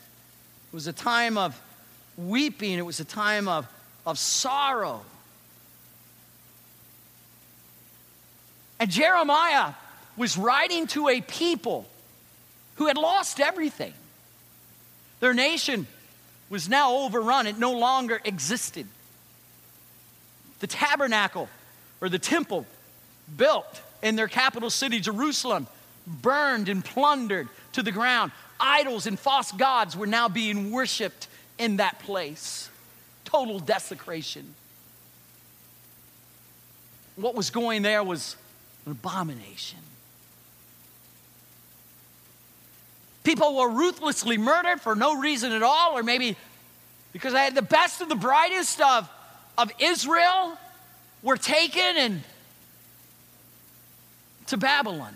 It 0.71 0.73
was 0.73 0.87
a 0.87 0.93
time 0.93 1.37
of 1.37 1.59
weeping, 2.17 2.77
it 2.77 2.85
was 2.85 2.99
a 2.99 3.05
time 3.05 3.47
of, 3.47 3.65
of 4.05 4.19
sorrow. 4.19 5.01
And 8.79 8.89
Jeremiah 8.89 9.73
was 10.17 10.37
writing 10.37 10.87
to 10.87 11.07
a 11.07 11.21
people 11.21 11.87
who 12.75 12.87
had 12.87 12.97
lost 12.97 13.39
everything. 13.39 13.93
Their 15.19 15.33
nation 15.33 15.87
was 16.49 16.67
now 16.67 16.95
overrun, 16.95 17.47
it 17.47 17.57
no 17.57 17.73
longer 17.73 18.19
existed. 18.23 18.87
The 20.59 20.67
tabernacle 20.67 21.49
or 22.01 22.09
the 22.09 22.19
temple 22.19 22.65
built 23.37 23.81
in 24.01 24.15
their 24.15 24.27
capital 24.27 24.69
city, 24.69 24.99
Jerusalem, 24.99 25.67
burned 26.07 26.69
and 26.69 26.83
plundered 26.83 27.47
to 27.73 27.83
the 27.83 27.91
ground. 27.91 28.31
Idols 28.59 29.05
and 29.05 29.17
false 29.17 29.51
gods 29.51 29.95
were 29.95 30.07
now 30.07 30.27
being 30.27 30.71
worshiped 30.71 31.27
in 31.57 31.77
that 31.77 31.99
place. 31.99 32.69
Total 33.25 33.59
desecration. 33.59 34.55
What 37.15 37.35
was 37.35 37.49
going 37.49 37.81
there 37.81 38.03
was 38.03 38.35
an 38.85 38.93
abomination. 38.93 39.79
People 43.29 43.55
were 43.55 43.69
ruthlessly 43.69 44.39
murdered 44.39 44.81
for 44.81 44.95
no 44.95 45.19
reason 45.19 45.51
at 45.51 45.61
all, 45.61 45.95
or 45.95 46.01
maybe 46.01 46.35
because 47.13 47.31
they 47.31 47.43
had 47.43 47.53
the 47.53 47.61
best 47.61 48.01
of 48.01 48.09
the 48.09 48.15
brightest 48.15 48.81
of, 48.81 49.07
of 49.55 49.71
Israel 49.77 50.57
were 51.21 51.37
taken 51.37 51.95
and 51.95 52.23
to 54.47 54.57
Babylon. 54.57 55.15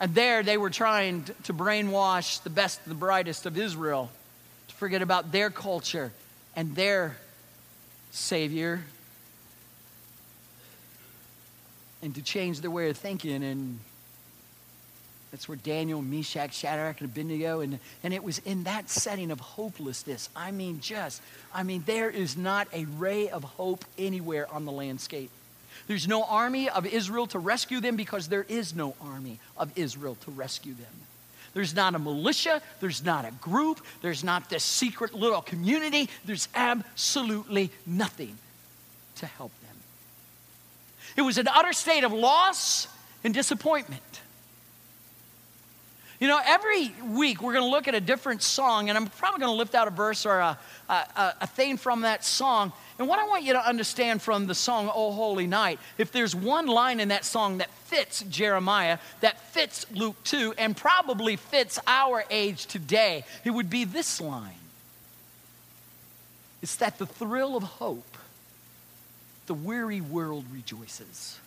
And 0.00 0.14
there 0.14 0.42
they 0.42 0.56
were 0.56 0.70
trying 0.70 1.24
to 1.42 1.52
brainwash 1.52 2.42
the 2.42 2.48
best 2.48 2.80
and 2.86 2.90
the 2.90 2.98
brightest 2.98 3.44
of 3.44 3.58
Israel 3.58 4.10
to 4.68 4.74
forget 4.76 5.02
about 5.02 5.32
their 5.32 5.50
culture 5.50 6.12
and 6.56 6.74
their 6.74 7.18
Savior 8.10 8.82
and 12.00 12.14
to 12.14 12.22
change 12.22 12.62
their 12.62 12.70
way 12.70 12.88
of 12.88 12.96
thinking. 12.96 13.44
And 13.44 13.80
that's 15.32 15.48
where 15.48 15.56
Daniel, 15.56 16.02
Meshach, 16.02 16.52
Shadrach, 16.52 17.00
and 17.00 17.10
Abednego, 17.10 17.60
and, 17.60 17.78
and 18.04 18.12
it 18.12 18.22
was 18.22 18.38
in 18.40 18.64
that 18.64 18.90
setting 18.90 19.30
of 19.30 19.40
hopelessness. 19.40 20.28
I 20.36 20.50
mean, 20.50 20.80
just, 20.80 21.22
I 21.54 21.62
mean, 21.62 21.82
there 21.86 22.10
is 22.10 22.36
not 22.36 22.68
a 22.74 22.84
ray 22.84 23.30
of 23.30 23.42
hope 23.42 23.86
anywhere 23.98 24.46
on 24.52 24.66
the 24.66 24.72
landscape. 24.72 25.30
There's 25.86 26.06
no 26.06 26.24
army 26.24 26.68
of 26.68 26.86
Israel 26.86 27.26
to 27.28 27.38
rescue 27.38 27.80
them 27.80 27.96
because 27.96 28.28
there 28.28 28.44
is 28.46 28.76
no 28.76 28.94
army 29.00 29.40
of 29.56 29.72
Israel 29.74 30.16
to 30.26 30.30
rescue 30.30 30.74
them. 30.74 30.92
There's 31.54 31.74
not 31.74 31.94
a 31.94 31.98
militia, 31.98 32.60
there's 32.80 33.02
not 33.02 33.24
a 33.24 33.30
group, 33.30 33.80
there's 34.02 34.22
not 34.22 34.50
this 34.50 34.62
secret 34.62 35.14
little 35.14 35.42
community, 35.42 36.10
there's 36.26 36.48
absolutely 36.54 37.70
nothing 37.86 38.36
to 39.16 39.26
help 39.26 39.52
them. 39.62 39.76
It 41.16 41.22
was 41.22 41.38
an 41.38 41.48
utter 41.48 41.72
state 41.72 42.04
of 42.04 42.12
loss 42.12 42.86
and 43.24 43.32
disappointment. 43.32 44.20
You 46.22 46.28
know, 46.28 46.40
every 46.46 46.94
week 47.04 47.42
we're 47.42 47.52
going 47.52 47.64
to 47.64 47.70
look 47.70 47.88
at 47.88 47.96
a 47.96 48.00
different 48.00 48.44
song, 48.44 48.88
and 48.88 48.96
I'm 48.96 49.08
probably 49.08 49.40
going 49.40 49.50
to 49.50 49.56
lift 49.56 49.74
out 49.74 49.88
a 49.88 49.90
verse 49.90 50.24
or 50.24 50.38
a, 50.38 50.56
a, 50.88 51.34
a 51.40 51.46
theme 51.48 51.76
from 51.76 52.02
that 52.02 52.24
song. 52.24 52.72
And 53.00 53.08
what 53.08 53.18
I 53.18 53.26
want 53.26 53.42
you 53.42 53.54
to 53.54 53.68
understand 53.68 54.22
from 54.22 54.46
the 54.46 54.54
song, 54.54 54.88
Oh 54.94 55.10
Holy 55.10 55.48
Night, 55.48 55.80
if 55.98 56.12
there's 56.12 56.32
one 56.32 56.68
line 56.68 57.00
in 57.00 57.08
that 57.08 57.24
song 57.24 57.58
that 57.58 57.70
fits 57.86 58.22
Jeremiah, 58.30 58.98
that 59.20 59.40
fits 59.52 59.84
Luke 59.90 60.14
2, 60.22 60.54
and 60.58 60.76
probably 60.76 61.34
fits 61.34 61.80
our 61.88 62.24
age 62.30 62.66
today, 62.66 63.24
it 63.44 63.50
would 63.50 63.68
be 63.68 63.82
this 63.82 64.20
line. 64.20 64.54
It's 66.62 66.76
that 66.76 66.98
the 66.98 67.06
thrill 67.06 67.56
of 67.56 67.64
hope, 67.64 68.16
the 69.46 69.54
weary 69.54 70.00
world 70.00 70.44
rejoices. 70.52 71.40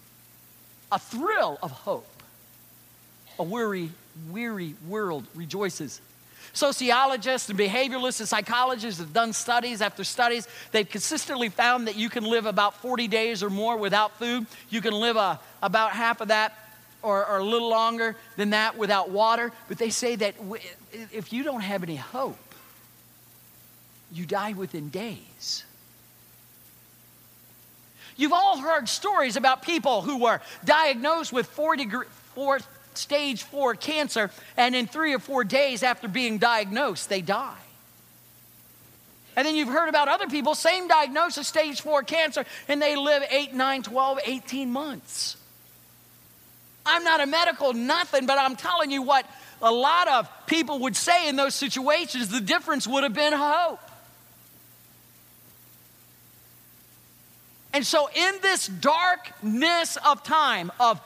A 0.92 1.00
thrill 1.00 1.60
of 1.64 1.72
hope, 1.72 2.22
a 3.40 3.44
weary, 3.44 3.92
weary 4.30 4.76
world 4.88 5.26
rejoices. 5.36 6.02
Sociologists 6.54 7.50
and 7.50 7.60
behavioralists 7.60 8.22
and 8.22 8.30
psychologists 8.30 9.00
have 9.00 9.12
done 9.12 9.34
studies 9.34 9.82
after 9.82 10.04
studies. 10.04 10.48
They've 10.72 10.88
consistently 10.88 11.50
found 11.50 11.88
that 11.88 11.98
you 11.98 12.10
can 12.10 12.24
live 12.24 12.46
about 12.46 12.82
40 12.82 13.08
days 13.08 13.44
or 13.44 13.50
more 13.50 13.76
without 13.78 14.18
food. 14.18 14.46
You 14.70 14.82
can 14.82 14.94
live 14.94 15.18
a, 15.18 15.20
uh, 15.20 15.38
about 15.62 15.92
half 15.92 16.22
of 16.22 16.30
that 16.30 16.58
or, 17.02 17.26
or 17.26 17.38
a 17.40 17.44
little 17.44 17.70
longer 17.70 18.16
than 18.38 18.52
that 18.52 18.78
without 18.78 19.10
water. 19.10 19.52
But 19.68 19.78
they 19.78 19.90
say 19.90 20.16
that 20.16 20.36
if 20.94 21.34
you 21.34 21.44
don't 21.44 21.62
have 21.62 21.84
any 21.84 21.98
hope, 21.98 22.38
you 24.12 24.26
die 24.26 24.54
within 24.54 24.90
days. 24.90 25.66
You've 28.18 28.34
all 28.34 28.60
heard 28.60 28.88
stories 28.88 29.36
about 29.36 29.62
people 29.62 30.02
who 30.02 30.20
were 30.20 30.40
diagnosed 30.64 31.34
with 31.34 31.48
four, 31.48 31.76
degree, 31.76 32.08
four, 32.34 32.60
stage 32.98 33.44
four 33.44 33.76
cancer, 33.76 34.32
and 34.58 34.76
in 34.76 34.88
three 34.88 35.14
or 35.14 35.20
four 35.20 35.44
days 35.44 35.84
after 35.84 36.08
being 36.08 36.38
diagnosed, 36.38 37.10
they 37.10 37.22
die. 37.22 37.58
And 39.36 39.46
then 39.46 39.56
you've 39.56 39.70
heard 39.70 39.90
about 39.90 40.08
other 40.08 40.28
people, 40.28 40.56
same 40.56 40.88
diagnosis, 40.88 41.48
stage 41.48 41.82
four 41.82 42.04
cancer, 42.04 42.46
and 42.68 42.82
they 42.82 42.96
live 42.96 43.24
8, 43.30 43.54
9, 43.54 43.84
12, 43.84 44.20
18 44.26 44.72
months. 44.72 45.38
I'm 46.86 47.04
not 47.04 47.20
a 47.20 47.26
medical 47.26 47.74
nothing, 47.74 48.28
but 48.28 48.40
I'm 48.40 48.56
telling 48.56 48.92
you 48.92 49.02
what 49.02 49.26
a 49.62 49.72
lot 49.72 50.08
of 50.08 50.30
people 50.46 50.80
would 50.80 50.96
say 50.96 51.28
in 51.28 51.36
those 51.36 51.56
situations 51.56 52.30
the 52.30 52.42
difference 52.42 52.88
would 52.88 53.04
have 53.04 53.14
been 53.14 53.34
hope. 53.34 53.80
And 57.74 57.86
so, 57.86 58.08
in 58.16 58.36
this 58.42 58.68
darkness 58.68 59.98
of 60.06 60.24
time, 60.24 60.72
of, 60.80 61.02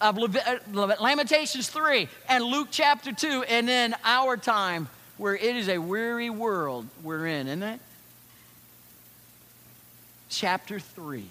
of 0.00 0.36
uh, 0.36 0.58
Lamentations 0.72 1.68
3 1.68 2.08
and 2.28 2.44
Luke 2.44 2.68
chapter 2.70 3.12
2, 3.12 3.44
and 3.48 3.68
then 3.68 3.94
our 4.04 4.36
time, 4.36 4.88
where 5.18 5.34
it 5.34 5.56
is 5.56 5.68
a 5.68 5.78
weary 5.78 6.30
world 6.30 6.86
we're 7.02 7.26
in, 7.26 7.46
isn't 7.46 7.62
it? 7.62 7.80
Chapter 10.28 10.80
3. 10.80 11.24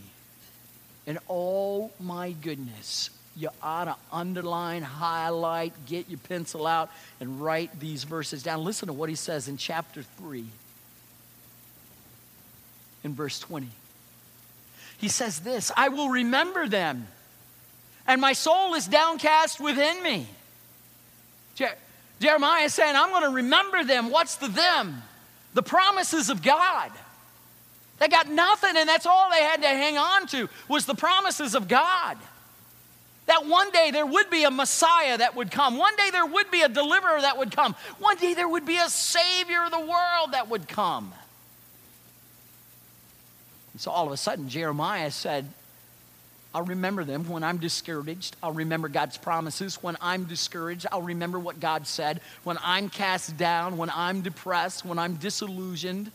And 1.08 1.20
oh 1.30 1.92
my 2.00 2.32
goodness, 2.32 3.10
you 3.36 3.50
ought 3.62 3.86
to 3.86 3.96
underline, 4.12 4.84
highlight, 4.84 5.74
get 5.86 6.10
your 6.10 6.20
pencil 6.20 6.68
out, 6.68 6.92
and 7.20 7.42
write 7.42 7.80
these 7.80 8.04
verses 8.04 8.44
down. 8.44 8.64
Listen 8.64 8.88
to 8.88 8.94
what 8.94 9.10
he 9.10 9.16
says 9.16 9.48
in 9.48 9.58
chapter 9.58 10.04
3, 10.04 10.46
in 13.04 13.14
verse 13.14 13.40
20. 13.40 13.68
He 14.98 15.08
says 15.08 15.40
this 15.40 15.72
I 15.76 15.90
will 15.90 16.10
remember 16.10 16.68
them, 16.68 17.08
and 18.12 18.20
my 18.20 18.34
soul 18.34 18.74
is 18.74 18.88
downcast 18.88 19.62
within 19.62 20.04
me. 20.04 20.28
Je- 21.56 21.72
Jeremiah 22.20 22.66
is 22.66 22.74
saying, 22.74 22.94
I'm 22.94 23.10
going 23.10 23.24
to 23.24 23.30
remember 23.30 23.86
them. 23.86 24.12
What's 24.12 24.36
the 24.36 24.50
them? 24.50 25.02
The 25.54 25.64
promises 25.64 26.30
of 26.30 26.44
God. 26.44 26.92
They 28.00 28.10
got 28.10 28.28
nothing, 28.28 28.76
and 28.76 28.90
that's 28.90 29.06
all 29.06 29.30
they 29.32 29.42
had 29.42 29.62
to 29.62 29.68
hang 29.70 29.98
on 29.98 30.28
to 30.28 30.50
was 30.68 30.86
the 30.86 30.94
promises 30.94 31.56
of 31.56 31.70
God. 31.70 32.18
That 33.28 33.46
one 33.46 33.72
day 33.72 33.92
there 33.92 34.06
would 34.06 34.30
be 34.30 34.44
a 34.44 34.52
Messiah 34.52 35.18
that 35.18 35.38
would 35.38 35.50
come. 35.50 35.78
One 35.78 35.96
day 35.96 36.10
there 36.12 36.26
would 36.26 36.52
be 36.52 36.64
a 36.64 36.70
deliverer 36.70 37.22
that 37.22 37.38
would 37.38 37.56
come. 37.56 37.76
One 38.00 38.18
day 38.18 38.34
there 38.34 38.50
would 38.50 38.66
be 38.66 38.76
a 38.76 38.90
Savior 38.90 39.64
of 39.64 39.72
the 39.72 39.80
world 39.80 40.34
that 40.34 40.50
would 40.50 40.68
come. 40.68 41.14
And 43.72 43.80
so 43.80 43.90
all 43.90 44.06
of 44.06 44.12
a 44.12 44.18
sudden, 44.18 44.50
Jeremiah 44.50 45.12
said, 45.12 45.48
I'll 46.54 46.64
remember 46.64 47.04
them 47.06 47.30
when 47.30 47.44
I'm 47.44 47.58
discouraged. 47.58 48.36
I'll 48.44 48.52
remember 48.52 48.90
God's 48.90 49.18
promises. 49.18 49.82
When 49.82 49.96
I'm 50.02 50.26
discouraged, 50.26 50.86
I'll 50.92 51.02
remember 51.02 51.40
what 51.40 51.60
God 51.60 51.88
said. 51.88 52.20
When 52.44 52.58
I'm 52.62 52.90
cast 52.90 53.38
down, 53.38 53.78
when 53.78 53.90
I'm 53.90 54.22
depressed, 54.22 54.84
when 54.84 55.00
I'm 55.00 55.16
disillusioned, 55.16 56.12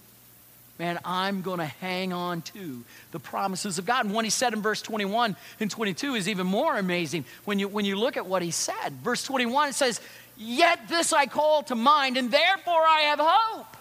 man, 0.79 0.99
I'm 1.07 1.40
going 1.40 1.59
to 1.59 1.64
hang 1.64 2.12
on 2.12 2.42
to 2.42 2.85
the 3.12 3.18
promises 3.18 3.79
of 3.79 3.87
God. 3.87 4.05
And 4.05 4.14
what 4.14 4.27
he 4.27 4.31
said 4.31 4.53
in 4.53 4.61
verse 4.61 4.83
21 4.83 5.37
and 5.59 5.70
22 5.70 6.14
is 6.14 6.29
even 6.29 6.46
more 6.46 6.77
amazing 6.77 7.25
when 7.46 7.59
you, 7.59 7.68
when 7.68 7.87
you 7.87 7.96
look 7.96 8.18
at 8.18 8.27
what 8.27 8.42
he 8.42 8.51
said. 8.51 8.92
Verse 9.03 9.22
21 9.22 9.70
it 9.70 9.75
says, 9.75 10.03
Yet 10.37 10.81
this 10.88 11.14
I 11.14 11.25
call 11.27 11.62
to 11.64 11.75
mind, 11.75 12.18
and 12.18 12.31
therefore 12.31 12.83
I 12.87 13.01
have 13.09 13.20
hope. 13.22 13.77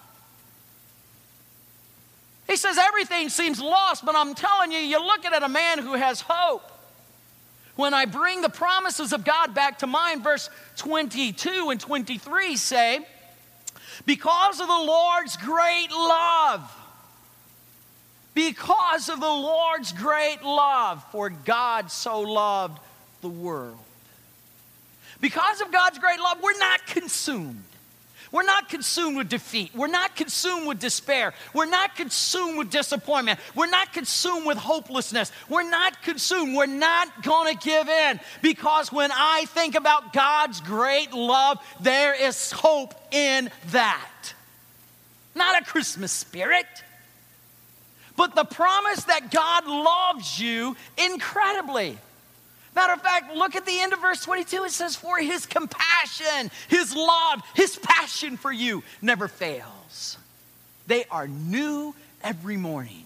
He 2.47 2.55
says 2.55 2.77
everything 2.77 3.29
seems 3.29 3.60
lost, 3.60 4.05
but 4.05 4.15
I'm 4.15 4.36
telling 4.36 4.71
you, 4.71 4.79
you're 4.79 5.03
looking 5.03 5.34
at 5.34 5.43
a 5.43 5.49
man 5.49 5.79
who 5.79 5.93
has 5.93 6.21
hope. 6.21 6.71
When 7.75 7.93
I 7.93 8.05
bring 8.05 8.41
the 8.41 8.49
promises 8.49 9.12
of 9.12 9.25
God 9.25 9.53
back 9.53 9.79
to 9.79 9.88
mind, 9.88 10.23
verse 10.23 10.49
22 10.77 11.69
and 11.71 11.79
23 11.79 12.55
say, 12.55 12.99
Because 14.05 14.62
of 14.62 14.67
the 14.67 14.73
Lord's 14.73 15.36
great 15.38 15.91
love, 15.91 16.71
because 18.34 19.10
of 19.10 19.19
the 19.19 19.25
Lord's 19.25 19.91
great 19.91 20.43
love, 20.43 21.03
for 21.12 21.29
God 21.29 21.91
so 21.91 22.21
loved 22.21 22.79
the 23.21 23.29
world. 23.29 23.77
Because 25.19 25.62
of 25.62 25.71
God's 25.71 25.97
great 25.97 26.19
love, 26.19 26.38
we're 26.41 26.58
not 26.60 26.86
consumed. 26.86 27.63
We're 28.31 28.43
not 28.43 28.69
consumed 28.69 29.17
with 29.17 29.29
defeat. 29.29 29.71
We're 29.75 29.88
not 29.88 30.15
consumed 30.15 30.67
with 30.67 30.79
despair. 30.79 31.33
We're 31.53 31.65
not 31.65 31.95
consumed 31.95 32.57
with 32.57 32.69
disappointment. 32.69 33.39
We're 33.55 33.69
not 33.69 33.93
consumed 33.93 34.45
with 34.45 34.57
hopelessness. 34.57 35.31
We're 35.49 35.69
not 35.69 36.01
consumed. 36.01 36.55
We're 36.55 36.65
not 36.65 37.23
going 37.23 37.55
to 37.55 37.63
give 37.63 37.88
in 37.88 38.19
because 38.41 38.91
when 38.91 39.11
I 39.13 39.45
think 39.49 39.75
about 39.75 40.13
God's 40.13 40.61
great 40.61 41.13
love, 41.13 41.59
there 41.79 42.13
is 42.13 42.51
hope 42.51 42.93
in 43.11 43.49
that. 43.67 44.33
Not 45.35 45.61
a 45.61 45.65
Christmas 45.65 46.11
spirit, 46.11 46.65
but 48.15 48.35
the 48.35 48.45
promise 48.45 49.03
that 49.05 49.31
God 49.31 49.67
loves 49.67 50.39
you 50.39 50.75
incredibly. 50.97 51.97
Matter 52.75 52.93
of 52.93 53.01
fact, 53.01 53.33
look 53.33 53.55
at 53.55 53.65
the 53.65 53.79
end 53.79 53.93
of 53.93 54.01
verse 54.01 54.21
22. 54.21 54.65
It 54.65 54.71
says, 54.71 54.95
For 54.95 55.17
his 55.17 55.45
compassion, 55.45 56.51
his 56.67 56.93
love, 56.93 57.41
his 57.55 57.77
passion 57.77 58.35
for 58.35 58.51
you 58.51 58.83
never 59.01 59.29
fails. 59.29 60.17
They 60.85 61.05
are 61.05 61.27
new 61.27 61.95
every 62.21 62.57
morning. 62.57 63.03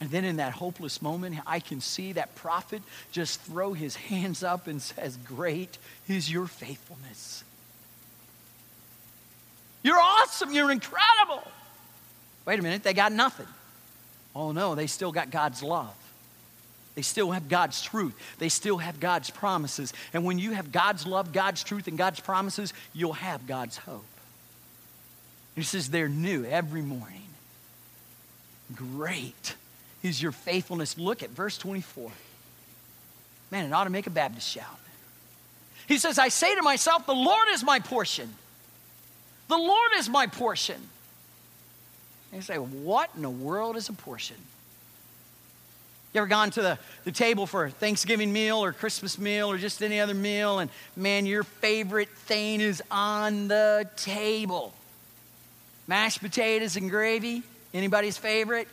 And 0.00 0.10
then 0.10 0.24
in 0.24 0.36
that 0.36 0.52
hopeless 0.52 1.00
moment, 1.00 1.36
I 1.46 1.60
can 1.60 1.80
see 1.80 2.14
that 2.14 2.34
prophet 2.34 2.82
just 3.12 3.40
throw 3.42 3.72
his 3.72 3.94
hands 3.94 4.42
up 4.42 4.66
and 4.66 4.82
says, 4.82 5.16
Great 5.24 5.78
is 6.08 6.30
your 6.30 6.48
faithfulness. 6.48 7.44
You're 9.84 10.00
awesome. 10.00 10.52
You're 10.52 10.72
incredible. 10.72 11.46
Wait 12.46 12.58
a 12.58 12.62
minute, 12.62 12.82
they 12.82 12.94
got 12.94 13.12
nothing. 13.12 13.46
Oh 14.34 14.50
no, 14.50 14.74
they 14.74 14.88
still 14.88 15.12
got 15.12 15.30
God's 15.30 15.62
love. 15.62 15.94
They 16.94 17.02
still 17.02 17.30
have 17.30 17.48
God's 17.48 17.80
truth. 17.80 18.14
They 18.38 18.48
still 18.48 18.78
have 18.78 19.00
God's 19.00 19.30
promises. 19.30 19.92
And 20.12 20.24
when 20.24 20.38
you 20.38 20.52
have 20.52 20.72
God's 20.72 21.06
love, 21.06 21.32
God's 21.32 21.64
truth, 21.64 21.88
and 21.88 21.96
God's 21.96 22.20
promises, 22.20 22.74
you'll 22.92 23.14
have 23.14 23.46
God's 23.46 23.78
hope. 23.78 24.04
He 25.54 25.62
says 25.62 25.88
they're 25.88 26.08
new 26.08 26.44
every 26.44 26.82
morning. 26.82 27.22
Great 28.74 29.56
is 30.02 30.20
your 30.20 30.32
faithfulness. 30.32 30.98
Look 30.98 31.22
at 31.22 31.30
verse 31.30 31.56
24. 31.58 32.10
Man, 33.50 33.66
it 33.66 33.72
ought 33.72 33.84
to 33.84 33.90
make 33.90 34.06
a 34.06 34.10
Baptist 34.10 34.48
shout. 34.48 34.66
He 35.86 35.98
says, 35.98 36.18
I 36.18 36.28
say 36.28 36.54
to 36.54 36.62
myself, 36.62 37.06
the 37.06 37.14
Lord 37.14 37.48
is 37.50 37.64
my 37.64 37.80
portion. 37.80 38.32
The 39.48 39.58
Lord 39.58 39.92
is 39.96 40.08
my 40.08 40.26
portion. 40.26 40.80
And 42.30 42.40
you 42.40 42.42
say, 42.42 42.56
what 42.56 43.10
in 43.14 43.22
the 43.22 43.30
world 43.30 43.76
is 43.76 43.88
a 43.88 43.92
portion? 43.92 44.36
You 46.12 46.20
ever 46.20 46.28
gone 46.28 46.50
to 46.50 46.62
the, 46.62 46.78
the 47.04 47.12
table 47.12 47.46
for 47.46 47.64
a 47.64 47.70
Thanksgiving 47.70 48.34
meal 48.34 48.62
or 48.62 48.74
Christmas 48.74 49.18
meal 49.18 49.50
or 49.50 49.56
just 49.56 49.82
any 49.82 49.98
other 49.98 50.12
meal, 50.12 50.58
and 50.58 50.70
man, 50.94 51.24
your 51.24 51.42
favorite 51.42 52.10
thing 52.10 52.60
is 52.60 52.82
on 52.90 53.48
the 53.48 53.88
table? 53.96 54.74
Mashed 55.86 56.20
potatoes 56.20 56.76
and 56.76 56.90
gravy? 56.90 57.42
Anybody's 57.72 58.18
favorite? 58.18 58.68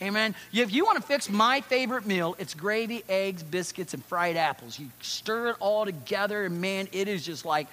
Amen. 0.00 0.34
If 0.54 0.72
you 0.72 0.86
want 0.86 0.96
to 0.96 1.06
fix 1.06 1.28
my 1.28 1.60
favorite 1.60 2.06
meal, 2.06 2.34
it's 2.38 2.54
gravy, 2.54 3.04
eggs, 3.10 3.42
biscuits, 3.42 3.92
and 3.92 4.02
fried 4.06 4.38
apples. 4.38 4.78
You 4.78 4.88
stir 5.02 5.50
it 5.50 5.56
all 5.60 5.84
together, 5.84 6.46
and 6.46 6.62
man, 6.62 6.88
it 6.92 7.08
is 7.08 7.26
just 7.26 7.44
like 7.44 7.68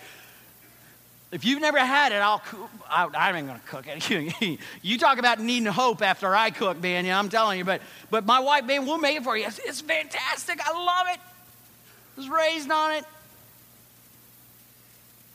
if 1.32 1.46
you've 1.46 1.62
never 1.62 1.78
had 1.78 2.12
it, 2.12 2.16
I'll, 2.16 2.40
cook. 2.40 2.70
I, 2.90 3.30
am 3.30 3.46
going 3.46 3.60
to 3.60 3.66
cook 3.68 3.86
it. 3.88 4.60
you 4.82 4.98
talk 4.98 5.20
about 5.20 5.40
needing 5.40 5.68
hope 5.68 6.02
after 6.02 6.36
I 6.36 6.50
cook, 6.50 6.82
man. 6.82 7.06
Yeah, 7.06 7.20
I'm 7.20 7.30
telling 7.30 7.60
you. 7.60 7.66
But, 7.66 7.82
but 8.10 8.26
my 8.26 8.40
wife, 8.40 8.66
man, 8.66 8.88
we'll 8.88 8.98
make 8.98 9.18
it 9.18 9.24
for 9.24 9.38
you. 9.38 9.46
It's, 9.46 9.60
it's 9.60 9.82
fantastic. 9.82 10.60
I 10.66 10.72
love 10.72 11.08
it. 11.14 11.20
I 11.20 12.20
was 12.20 12.30
raised 12.30 12.72
on 12.72 12.94
it. 12.94 13.06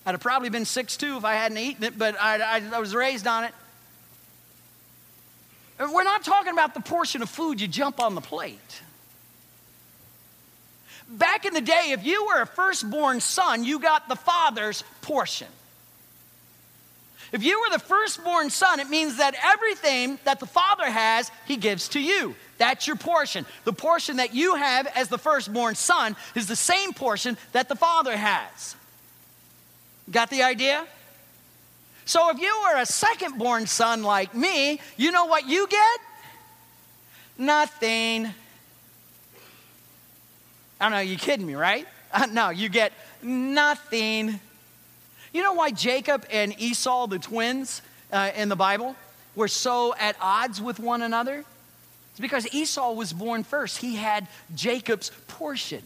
I'd 0.05 0.13
have 0.13 0.21
probably 0.21 0.51
been 0.51 0.65
six 0.65 0.97
two 0.97 1.17
if 1.17 1.25
I 1.25 1.35
hadn't 1.35 1.59
eaten 1.59 1.85
it, 1.85 1.97
but 1.97 2.21
I, 2.21 2.59
I, 2.59 2.63
I 2.75 2.79
was 2.81 2.95
raised 2.95 3.27
on 3.27 3.45
it. 3.45 3.53
We're 5.79 6.05
not 6.05 6.25
talking 6.25 6.53
about 6.53 6.75
the 6.75 6.81
portion 6.81 7.23
of 7.23 7.31
food 7.31 7.61
you 7.61 7.69
jump 7.69 8.01
on 8.01 8.15
the 8.15 8.21
plate. 8.21 8.83
Back 11.09 11.45
in 11.47 11.55
the 11.55 11.61
day, 11.61 11.91
if 11.93 12.05
you 12.05 12.27
were 12.27 12.43
a 12.43 12.47
firstborn 12.47 13.21
son, 13.21 13.65
you 13.65 13.79
got 13.79 14.09
the 14.09 14.17
father's 14.17 14.85
portion. 15.03 15.49
If 17.35 17.43
you 17.43 17.61
were 17.61 17.77
the 17.77 17.83
firstborn 17.83 18.49
son, 18.49 18.79
it 18.79 18.89
means 18.89 19.17
that 19.17 19.35
everything 19.43 20.21
that 20.23 20.39
the 20.39 20.47
father 20.47 20.85
has, 20.85 21.33
he 21.47 21.57
gives 21.57 21.89
to 21.89 22.01
you. 22.01 22.37
That's 22.59 22.87
your 22.87 22.95
portion. 22.95 23.45
The 23.65 23.73
portion 23.73 24.19
that 24.19 24.33
you 24.33 24.55
have 24.55 24.87
as 24.87 25.09
the 25.09 25.19
firstborn 25.19 25.75
son 25.75 26.15
is 26.37 26.47
the 26.47 26.55
same 26.55 26.93
portion 26.93 27.37
that 27.51 27.69
the 27.69 27.75
father 27.75 28.17
has. 28.17 28.77
Got 30.09 30.31
the 30.31 30.45
idea? 30.45 30.87
So 32.05 32.31
if 32.31 32.39
you 32.39 32.57
were 32.69 32.79
a 32.79 32.87
second-born 32.87 33.67
son 33.67 34.05
like 34.05 34.33
me, 34.33 34.79
you 34.97 35.11
know 35.11 35.25
what 35.25 35.49
you 35.49 35.67
get? 35.67 36.01
Nothing. 37.37 38.27
I 40.81 40.85
don't 40.85 40.93
know, 40.93 40.99
you 41.01 41.17
kidding 41.17 41.47
me, 41.47 41.57
right? 41.57 41.89
Uh, 42.13 42.27
no, 42.31 42.51
you 42.51 42.69
get 42.69 42.93
nothing. 43.25 44.39
You 45.35 45.43
know 45.43 45.53
why 45.53 45.73
Jacob 45.73 46.25
and 46.31 46.59
Esau, 46.61 47.09
the 47.09 47.19
twins, 47.19 47.83
uh, 48.13 48.31
in 48.37 48.49
the 48.49 48.57
Bible 48.57 48.95
were 49.35 49.49
so 49.49 49.93
at 49.97 50.17
odds 50.21 50.63
with 50.63 50.79
one 50.79 51.03
another? 51.03 51.45
It's 52.13 52.21
because 52.21 52.47
Esau 52.55 52.93
was 52.93 53.13
born 53.13 53.43
first. 53.43 53.79
He 53.79 53.97
had 53.97 54.29
Jacob's 54.55 55.11
portion. 55.27 55.83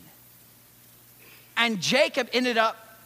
And 1.56 1.80
Jacob 1.80 2.28
ended 2.34 2.58
up, 2.58 2.98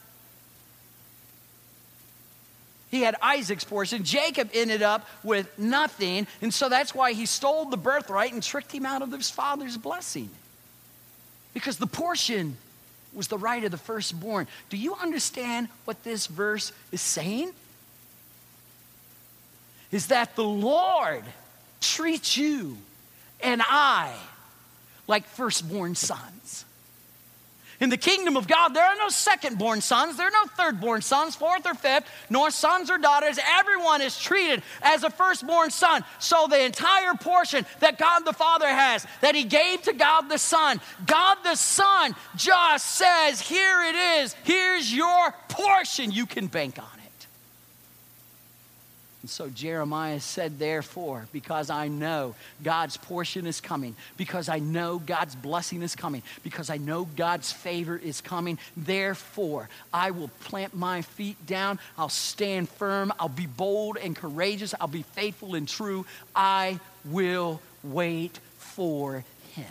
he 2.91 3.03
had 3.03 3.15
Isaac's 3.23 3.63
portion. 3.63 4.03
Jacob 4.03 4.51
ended 4.53 4.83
up 4.83 5.09
with 5.23 5.57
nothing. 5.57 6.27
And 6.43 6.53
so 6.53 6.69
that's 6.69 6.93
why 6.93 7.13
he 7.13 7.25
stole 7.25 7.67
the 7.67 7.77
birthright 7.77 8.33
and 8.33 8.43
tricked 8.43 8.73
him 8.73 8.85
out 8.85 9.01
of 9.01 9.13
his 9.13 9.31
father's 9.31 9.77
blessing. 9.77 10.29
Because 11.55 11.77
the 11.77 11.87
portion 11.87 12.57
was 13.15 13.29
the 13.29 13.39
right 13.39 13.63
of 13.65 13.71
the 13.71 13.77
firstborn. 13.77 14.47
Do 14.71 14.77
you 14.77 14.95
understand 14.95 15.69
what 15.85 16.03
this 16.05 16.27
verse 16.27 16.73
is 16.91 17.01
saying? 17.01 17.53
Is 19.91 20.07
that 20.09 20.37
the 20.37 20.45
Lord 20.45 21.25
treats 21.81 22.37
you 22.37 22.79
and 23.43 23.61
I 23.65 24.15
like 25.07 25.27
firstborn 25.27 25.95
sons. 25.95 26.65
In 27.83 27.91
the 27.91 27.97
kingdom 27.97 28.37
of 28.37 28.47
God, 28.47 28.69
there 28.69 28.85
are 28.85 28.95
no 28.95 29.09
second-born 29.09 29.81
sons, 29.81 30.17
there 30.17 30.29
are 30.29 30.31
no 30.31 30.45
third-born 30.57 31.03
sons, 31.03 31.35
fourth 31.35 31.67
or 31.67 31.75
fifth, 31.75 32.05
nor 32.31 32.53
sons 32.53 32.93
or 32.93 32.97
daughters. 32.97 33.41
Everyone 33.59 34.01
is 34.01 34.17
treated 34.17 34.63
as 34.83 35.03
a 35.03 35.11
firstborn 35.11 35.71
son. 35.71 36.05
So 36.21 36.47
the 36.49 36.63
entire 36.65 37.15
portion 37.15 37.67
that 37.81 37.99
God 37.99 38.21
the 38.21 38.35
Father 38.35 38.69
has, 38.69 39.05
that 39.21 39.35
He 39.35 39.43
gave 39.43 39.83
to 39.83 39.95
God 39.95 40.29
the 40.29 40.39
Son, 40.39 40.81
God 41.07 41.39
the 41.43 41.57
Son 41.57 42.15
just 42.37 42.87
says, 42.87 43.41
Here 43.41 43.83
it 43.83 43.97
is, 43.97 44.37
here's 44.45 44.95
your 44.95 45.35
portion. 45.49 46.13
You 46.13 46.27
can 46.27 46.47
bank 46.47 46.79
on 46.79 47.01
it. 47.01 47.02
And 49.23 49.31
so 49.31 49.49
Jeremiah 49.49 50.19
said, 50.19 50.59
Therefore, 50.59 51.29
because 51.33 51.71
I 51.71 51.87
know 51.87 52.35
God's 52.65 52.97
portion 52.97 53.47
is 53.47 53.61
coming, 53.61 53.95
because 54.17 54.49
I 54.49 54.59
know 54.59 54.99
God's 54.99 55.37
blessing 55.37 55.83
is 55.83 55.95
coming, 55.95 56.25
because 56.43 56.71
I 56.71 56.77
know 56.77 57.05
God's 57.05 57.53
favor 57.53 57.97
is 57.97 58.21
coming, 58.21 58.59
therefore 58.77 59.69
I 59.93 60.11
will 60.11 60.29
plant 60.41 60.75
my 60.75 61.03
feet 61.03 61.47
down. 61.47 61.79
I'll 61.97 62.09
stand 62.09 62.69
firm. 62.69 63.13
I'll 63.21 63.29
be 63.29 63.47
bold 63.47 63.97
and 63.97 64.17
courageous. 64.17 64.75
I'll 64.81 64.89
be 64.89 65.03
faithful 65.03 65.55
and 65.55 65.69
true. 65.69 66.05
I 66.35 66.81
will 67.05 67.61
wait 67.85 68.39
for 68.59 69.25
him. 69.53 69.67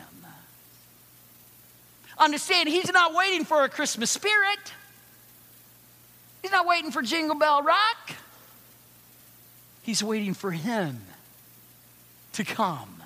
Understand, 2.18 2.70
he's 2.70 2.92
not 2.94 3.14
waiting 3.14 3.44
for 3.44 3.64
a 3.66 3.70
Christmas 3.70 4.12
spirit. 4.12 4.60
He's 6.42 6.52
not 6.52 6.66
waiting 6.66 6.92
for 6.92 7.02
Jingle 7.02 7.36
Bell 7.36 7.64
Rock. 7.64 8.12
He's 9.84 10.04
waiting 10.04 10.34
for 10.34 10.52
him 10.52 11.02
to 12.34 12.44
come. 12.44 13.02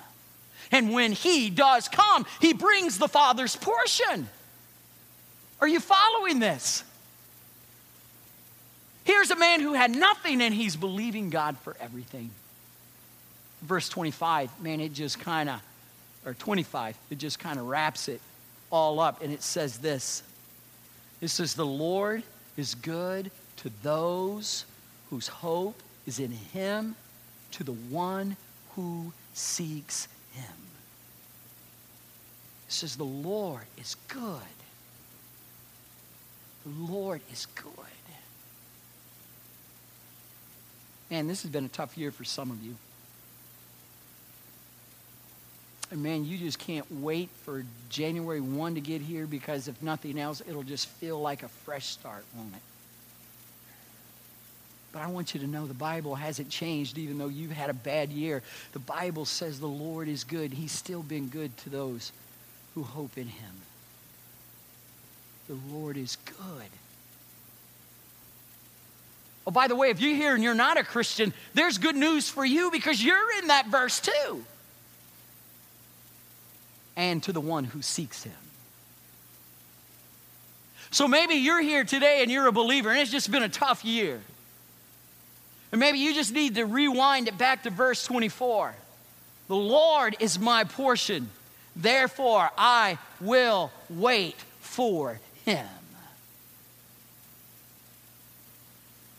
And 0.70 0.92
when 0.92 1.12
he 1.12 1.50
does 1.50 1.88
come, 1.88 2.26
he 2.40 2.52
brings 2.52 2.98
the 2.98 3.08
Father's 3.08 3.56
portion. 3.56 4.28
Are 5.60 5.68
you 5.68 5.80
following 5.80 6.38
this? 6.38 6.84
Here's 9.04 9.30
a 9.30 9.36
man 9.36 9.60
who 9.60 9.72
had 9.72 9.92
nothing 9.92 10.42
and 10.42 10.52
he's 10.52 10.74
believing 10.74 11.30
God 11.30 11.56
for 11.58 11.76
everything. 11.80 12.30
Verse 13.62 13.88
25, 13.88 14.60
man, 14.60 14.80
it 14.80 14.92
just 14.92 15.20
kind 15.20 15.48
of, 15.48 15.62
or 16.24 16.34
25, 16.34 16.96
it 17.10 17.18
just 17.18 17.38
kind 17.38 17.58
of 17.58 17.66
wraps 17.66 18.08
it 18.08 18.20
all 18.70 18.98
up. 19.00 19.22
And 19.22 19.32
it 19.32 19.42
says 19.42 19.78
this 19.78 20.22
It 21.20 21.28
says, 21.28 21.54
The 21.54 21.64
Lord 21.64 22.24
is 22.56 22.74
good 22.74 23.30
to 23.58 23.70
those 23.82 24.66
whose 25.10 25.28
hope 25.28 25.80
is 26.06 26.18
in 26.18 26.30
him 26.30 26.94
to 27.52 27.64
the 27.64 27.72
one 27.72 28.36
who 28.74 29.12
seeks 29.34 30.08
him. 30.32 30.44
It 32.68 32.72
says, 32.72 32.96
The 32.96 33.04
Lord 33.04 33.62
is 33.78 33.96
good. 34.08 34.40
The 36.64 36.92
Lord 36.92 37.20
is 37.32 37.46
good. 37.46 37.72
Man, 41.10 41.28
this 41.28 41.42
has 41.42 41.50
been 41.50 41.64
a 41.64 41.68
tough 41.68 41.96
year 41.96 42.10
for 42.10 42.24
some 42.24 42.50
of 42.50 42.62
you. 42.62 42.74
And 45.92 46.02
man, 46.02 46.24
you 46.24 46.36
just 46.36 46.58
can't 46.58 46.86
wait 46.90 47.30
for 47.44 47.64
January 47.90 48.40
1 48.40 48.74
to 48.74 48.80
get 48.80 49.00
here 49.00 49.26
because 49.26 49.68
if 49.68 49.80
nothing 49.82 50.18
else, 50.18 50.42
it'll 50.48 50.64
just 50.64 50.88
feel 50.88 51.20
like 51.20 51.44
a 51.44 51.48
fresh 51.48 51.86
start, 51.86 52.24
won't 52.34 52.54
it? 52.54 52.62
But 54.92 55.02
I 55.02 55.08
want 55.08 55.34
you 55.34 55.40
to 55.40 55.46
know 55.46 55.66
the 55.66 55.74
Bible 55.74 56.14
hasn't 56.14 56.48
changed 56.48 56.96
even 56.96 57.18
though 57.18 57.28
you've 57.28 57.52
had 57.52 57.70
a 57.70 57.74
bad 57.74 58.10
year. 58.10 58.42
The 58.72 58.78
Bible 58.78 59.24
says 59.24 59.60
the 59.60 59.66
Lord 59.66 60.08
is 60.08 60.24
good. 60.24 60.52
He's 60.52 60.72
still 60.72 61.02
been 61.02 61.28
good 61.28 61.56
to 61.58 61.70
those 61.70 62.12
who 62.74 62.82
hope 62.82 63.18
in 63.18 63.26
him. 63.26 63.52
The 65.48 65.58
Lord 65.72 65.96
is 65.96 66.16
good. 66.24 66.70
Oh, 69.46 69.52
by 69.52 69.68
the 69.68 69.76
way, 69.76 69.90
if 69.90 70.00
you're 70.00 70.16
here 70.16 70.34
and 70.34 70.42
you're 70.42 70.54
not 70.54 70.76
a 70.76 70.82
Christian, 70.82 71.32
there's 71.54 71.78
good 71.78 71.94
news 71.94 72.28
for 72.28 72.44
you 72.44 72.70
because 72.70 73.02
you're 73.02 73.38
in 73.38 73.48
that 73.48 73.68
verse 73.68 74.00
too. 74.00 74.44
And 76.96 77.22
to 77.24 77.32
the 77.32 77.40
one 77.40 77.64
who 77.64 77.82
seeks 77.82 78.24
him. 78.24 78.32
So 80.90 81.06
maybe 81.06 81.34
you're 81.34 81.60
here 81.60 81.84
today 81.84 82.22
and 82.22 82.30
you're 82.30 82.46
a 82.46 82.52
believer 82.52 82.90
and 82.90 82.98
it's 82.98 83.10
just 83.10 83.30
been 83.30 83.42
a 83.42 83.48
tough 83.48 83.84
year. 83.84 84.20
And 85.72 85.80
maybe 85.80 85.98
you 85.98 86.14
just 86.14 86.32
need 86.32 86.54
to 86.54 86.64
rewind 86.64 87.28
it 87.28 87.36
back 87.36 87.64
to 87.64 87.70
verse 87.70 88.04
24. 88.04 88.74
The 89.48 89.56
Lord 89.56 90.16
is 90.20 90.38
my 90.38 90.64
portion, 90.64 91.30
therefore 91.74 92.50
I 92.56 92.98
will 93.20 93.70
wait 93.88 94.36
for 94.60 95.20
him. 95.44 95.66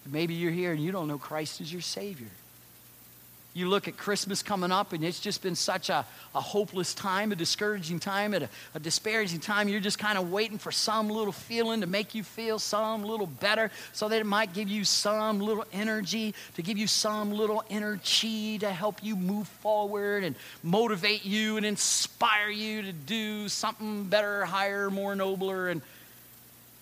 Maybe 0.09 0.35
you're 0.35 0.51
here 0.51 0.71
and 0.71 0.81
you 0.81 0.91
don't 0.91 1.07
know 1.07 1.17
Christ 1.17 1.61
as 1.61 1.71
your 1.71 1.81
Savior. 1.81 2.27
You 3.58 3.68
look 3.68 3.88
at 3.88 3.97
Christmas 3.97 4.43
coming 4.43 4.72
up, 4.72 4.93
and 4.93 5.03
it's 5.03 5.20
just 5.20 5.41
been 5.41 5.55
such 5.55 5.89
a, 5.89 6.05
a 6.36 6.39
hopeless 6.39 6.93
time, 6.93 7.32
a 7.32 7.36
discouraging 7.36 7.99
time, 7.99 8.36
a, 8.36 8.47
a 8.76 8.80
disparaging 8.80 9.39
time. 9.39 9.68
You're 9.68 9.80
just 9.80 9.97
kind 9.97 10.16
of 10.16 10.32
waiting 10.32 10.60
for 10.60 10.72
some 10.72 11.10
little 11.10 11.32
feeling 11.32 11.82
to 11.82 11.88
make 11.88 12.14
you 12.14 12.22
feel 12.22 12.60
some 12.60 13.03
little 13.03 13.26
better 13.26 13.72
so 13.93 14.10
that 14.10 14.22
it 14.22 14.28
might 14.28 14.53
give 14.53 14.70
you 14.70 14.84
some 14.84 15.39
little 15.39 15.66
energy, 15.74 16.36
to 16.53 16.62
give 16.62 16.78
you 16.78 16.86
some 16.86 17.32
little 17.32 17.64
energy 17.68 18.60
to 18.60 18.70
help 18.70 19.03
you 19.03 19.16
move 19.16 19.47
forward 19.47 20.24
and 20.24 20.36
motivate 20.62 21.26
you 21.26 21.58
and 21.58 21.66
inspire 21.66 22.49
you 22.49 22.84
to 22.84 22.91
do 22.91 23.49
something 23.49 24.03
better, 24.03 24.45
higher, 24.45 24.91
more 24.91 25.16
nobler. 25.16 25.70
And 25.70 25.82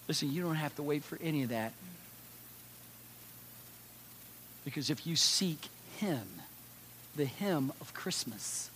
listen, 0.09 0.29
you 0.29 0.41
don't 0.41 0.55
have 0.55 0.75
to 0.75 0.83
wait 0.83 1.05
for 1.05 1.17
any 1.23 1.43
of 1.43 1.49
that. 1.51 1.71
Because 4.65 4.89
if 4.89 5.07
you 5.07 5.15
seek 5.15 5.69
Him, 5.99 6.34
the 7.15 7.25
hymn 7.25 7.71
of 7.81 7.93
Christmas. 7.93 8.69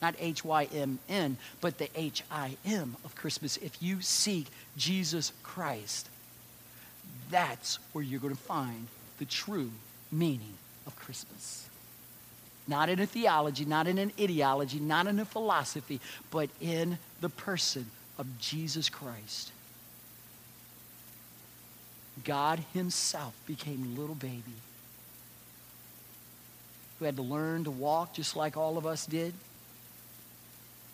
Not 0.00 0.14
H 0.18 0.44
Y 0.44 0.68
M 0.72 0.98
N, 1.08 1.36
but 1.60 1.78
the 1.78 1.88
H 1.96 2.22
I 2.30 2.56
M 2.64 2.96
of 3.04 3.14
Christmas. 3.16 3.56
If 3.56 3.82
you 3.82 4.00
seek 4.00 4.46
Jesus 4.76 5.32
Christ, 5.42 6.08
that's 7.30 7.78
where 7.92 8.04
you're 8.04 8.20
going 8.20 8.34
to 8.36 8.40
find 8.40 8.86
the 9.18 9.24
true 9.24 9.70
meaning 10.12 10.54
of 10.86 10.96
Christmas. 10.96 11.68
Not 12.68 12.88
in 12.88 13.00
a 13.00 13.06
theology, 13.06 13.64
not 13.64 13.86
in 13.86 13.98
an 13.98 14.12
ideology, 14.20 14.78
not 14.78 15.06
in 15.06 15.18
a 15.18 15.24
philosophy, 15.24 16.00
but 16.30 16.50
in 16.60 16.98
the 17.20 17.28
person 17.28 17.86
of 18.18 18.38
Jesus 18.38 18.88
Christ. 18.88 19.50
God 22.24 22.62
Himself 22.72 23.34
became 23.46 23.82
a 23.82 24.00
little 24.00 24.14
baby 24.14 24.42
who 26.98 27.04
had 27.04 27.16
to 27.16 27.22
learn 27.22 27.64
to 27.64 27.70
walk 27.70 28.14
just 28.14 28.36
like 28.36 28.56
all 28.56 28.76
of 28.78 28.86
us 28.86 29.06
did, 29.06 29.32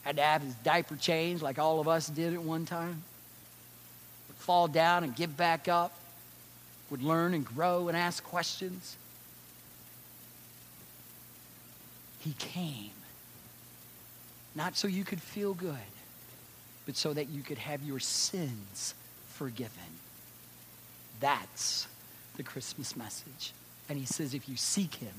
had 0.03 0.17
to 0.17 0.23
have 0.23 0.43
his 0.43 0.55
diaper 0.57 0.97
changed 0.97 1.43
like 1.43 1.59
all 1.59 1.81
of 1.81 1.89
us 1.89 2.07
did 2.09 2.35
at 2.35 2.43
one 2.43 2.67
time, 2.67 3.03
would 4.29 4.37
fall 4.37 4.69
down 4.69 5.05
and 5.05 5.17
get 5.17 5.37
back 5.37 5.69
up, 5.69 5.93
would 6.91 7.03
learn 7.03 7.33
and 7.33 7.45
grow 7.45 7.89
and 7.89 7.97
ask 7.97 8.23
questions. 8.23 8.97
He 12.21 12.35
came, 12.39 12.91
not 14.55 14.77
so 14.77 14.89
you 14.89 15.05
could 15.05 15.21
feel 15.21 15.55
good, 15.55 15.77
but 16.87 16.97
so 16.97 17.13
that 17.15 17.29
you 17.29 17.43
could 17.43 17.59
have 17.59 17.83
your 17.83 17.99
sins 17.99 18.95
forgiven. 19.29 19.73
That's 21.21 21.87
the 22.37 22.43
Christmas 22.43 22.97
message. 22.97 23.53
And 23.89 23.99
he 23.99 24.05
says, 24.05 24.35
if 24.35 24.49
you 24.49 24.57
seek 24.57 24.95
him, 24.95 25.13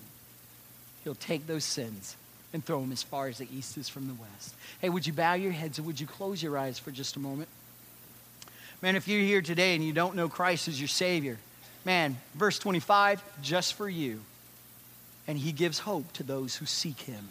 He'll 1.06 1.16
take 1.16 1.47
those 1.47 1.64
sins 1.64 2.18
and 2.51 2.66
throw 2.66 2.82
them 2.82 2.91
as 2.91 3.03
far 3.03 3.28
as 3.28 3.38
the 3.38 3.47
east 3.56 3.78
is 3.78 3.88
from 3.88 4.08
the 4.08 4.14
west. 4.14 4.53
Hey, 4.82 4.89
would 4.89 5.08
you 5.08 5.14
bow 5.14 5.36
your 5.36 5.51
heads 5.53 5.78
and 5.78 5.88
would 5.88 5.99
you 5.99 6.08
close 6.08 6.43
your 6.43 6.58
eyes 6.58 6.78
for 6.80 6.91
just 6.91 7.16
a 7.16 7.20
moment? 7.20 7.47
Man, 8.82 8.97
if 8.97 9.08
you're 9.08 9.22
here 9.22 9.41
today 9.41 9.76
and 9.76 9.84
you 9.84 9.93
don't 9.93 10.16
know 10.16 10.28
Christ 10.28 10.68
as 10.68 10.80
your 10.80 10.89
Savior, 10.89 11.38
man, 11.86 12.18
verse 12.34 12.60
25, 12.60 13.24
just 13.41 13.76
for 13.76 13.88
you. 13.89 14.20
and 15.28 15.38
he 15.38 15.51
gives 15.51 15.80
hope 15.80 16.12
to 16.14 16.24
those 16.24 16.56
who 16.56 16.66
seek 16.66 16.99
him. 17.01 17.30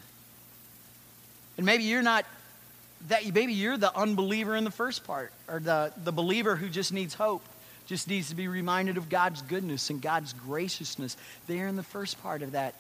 And 1.57 1.67
maybe 1.67 1.85
you're 1.85 2.03
not 2.03 2.25
that 3.09 3.23
maybe 3.35 3.53
you're 3.53 3.77
the 3.77 3.95
unbeliever 3.95 4.57
in 4.57 4.65
the 4.65 4.71
first 4.71 5.05
part 5.05 5.33
or 5.47 5.61
the, 5.61 5.93
the 6.05 6.13
believer 6.13 6.57
who 6.57 6.69
just 6.69 6.93
needs 6.93 7.13
hope 7.15 7.45
just 7.87 8.09
needs 8.09 8.31
to 8.31 8.35
be 8.35 8.49
reminded 8.49 8.97
of 8.97 9.11
god's 9.11 9.43
goodness 9.43 9.91
and 9.91 10.01
god's 10.01 10.33
graciousness 10.33 11.17
there 11.47 11.69
in 11.69 11.77
the 11.77 11.83
first 11.83 12.23
part 12.23 12.41
of 12.41 12.53
that, 12.53 12.75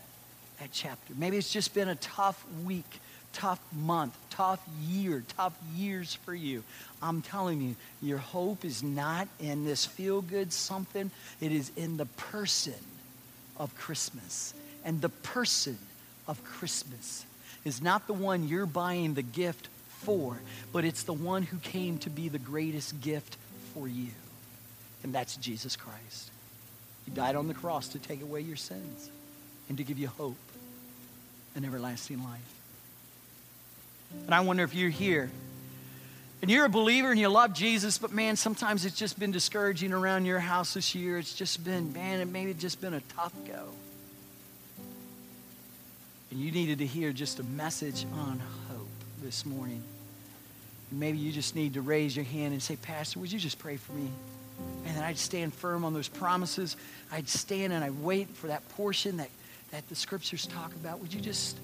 that 0.60 0.70
chapter. 0.72 1.14
Maybe 1.16 1.36
it's 1.36 1.52
just 1.52 1.74
been 1.74 1.88
a 1.88 1.96
tough 1.96 2.44
week 2.64 3.00
tough 3.34 3.60
month 3.72 4.16
tough 4.30 4.60
year 4.88 5.22
tough 5.36 5.54
years 5.74 6.14
for 6.14 6.34
you. 6.34 6.62
I'm 7.02 7.20
telling 7.20 7.60
you 7.60 7.76
your 8.00 8.18
hope 8.18 8.64
is 8.64 8.82
not 8.82 9.28
in 9.40 9.64
this 9.64 9.84
feel 9.84 10.22
good 10.22 10.52
something. 10.52 11.10
It 11.40 11.52
is 11.52 11.70
in 11.76 11.96
the 11.96 12.06
person 12.06 12.74
of 13.56 13.74
christmas. 13.76 14.54
And 14.84 15.00
the 15.00 15.08
person 15.08 15.78
of 16.28 16.42
christmas 16.44 17.26
is 17.64 17.82
not 17.82 18.06
the 18.06 18.12
one 18.12 18.48
you're 18.48 18.66
buying 18.66 19.14
the 19.14 19.22
gift 19.22 19.68
for, 19.88 20.38
but 20.72 20.84
it's 20.84 21.02
the 21.02 21.12
one 21.12 21.42
who 21.42 21.58
came 21.58 21.98
to 21.98 22.10
be 22.10 22.28
the 22.28 22.38
greatest 22.38 23.00
gift 23.00 23.36
for 23.72 23.88
you. 23.88 24.10
And 25.02 25.12
that's 25.12 25.36
Jesus 25.36 25.74
Christ. 25.74 26.30
He 27.04 27.10
died 27.10 27.36
on 27.36 27.48
the 27.48 27.54
cross 27.54 27.88
to 27.88 27.98
take 27.98 28.22
away 28.22 28.40
your 28.40 28.56
sins 28.56 29.10
and 29.68 29.78
to 29.78 29.84
give 29.84 29.98
you 29.98 30.08
hope 30.08 30.36
and 31.54 31.64
everlasting 31.64 32.22
life. 32.22 32.40
And 34.26 34.34
I 34.34 34.40
wonder 34.40 34.64
if 34.64 34.74
you're 34.74 34.90
here 34.90 35.30
and 36.42 36.50
you're 36.50 36.66
a 36.66 36.70
believer 36.70 37.10
and 37.10 37.18
you 37.18 37.28
love 37.28 37.54
Jesus, 37.54 37.96
but 37.96 38.12
man, 38.12 38.36
sometimes 38.36 38.84
it's 38.84 38.98
just 38.98 39.18
been 39.18 39.30
discouraging 39.30 39.92
around 39.92 40.26
your 40.26 40.40
house 40.40 40.74
this 40.74 40.94
year. 40.94 41.18
It's 41.18 41.34
just 41.34 41.64
been, 41.64 41.92
man, 41.92 42.20
it 42.20 42.26
maybe 42.26 42.52
just 42.52 42.80
been 42.80 42.94
a 42.94 43.00
tough 43.16 43.32
go. 43.46 43.68
And 46.30 46.40
you 46.40 46.50
needed 46.50 46.78
to 46.78 46.86
hear 46.86 47.12
just 47.12 47.38
a 47.38 47.44
message 47.44 48.04
on 48.12 48.40
hope 48.68 48.88
this 49.22 49.46
morning. 49.46 49.82
Maybe 50.92 51.18
you 51.18 51.32
just 51.32 51.56
need 51.56 51.74
to 51.74 51.80
raise 51.80 52.14
your 52.14 52.26
hand 52.26 52.52
and 52.52 52.62
say, 52.62 52.76
Pastor, 52.76 53.20
would 53.20 53.32
you 53.32 53.38
just 53.38 53.58
pray 53.58 53.76
for 53.76 53.92
me? 53.92 54.10
And 54.86 54.96
then 54.96 55.02
I'd 55.02 55.16
stand 55.16 55.54
firm 55.54 55.84
on 55.84 55.94
those 55.94 56.08
promises. 56.08 56.76
I'd 57.10 57.28
stand 57.28 57.72
and 57.72 57.82
I'd 57.82 58.02
wait 58.02 58.28
for 58.28 58.48
that 58.48 58.68
portion 58.70 59.16
that, 59.16 59.30
that 59.74 59.88
the 59.88 59.94
scriptures 59.96 60.46
talk 60.46 60.72
about. 60.76 61.00
Would 61.00 61.12
you 61.12 61.20
just 61.20 61.58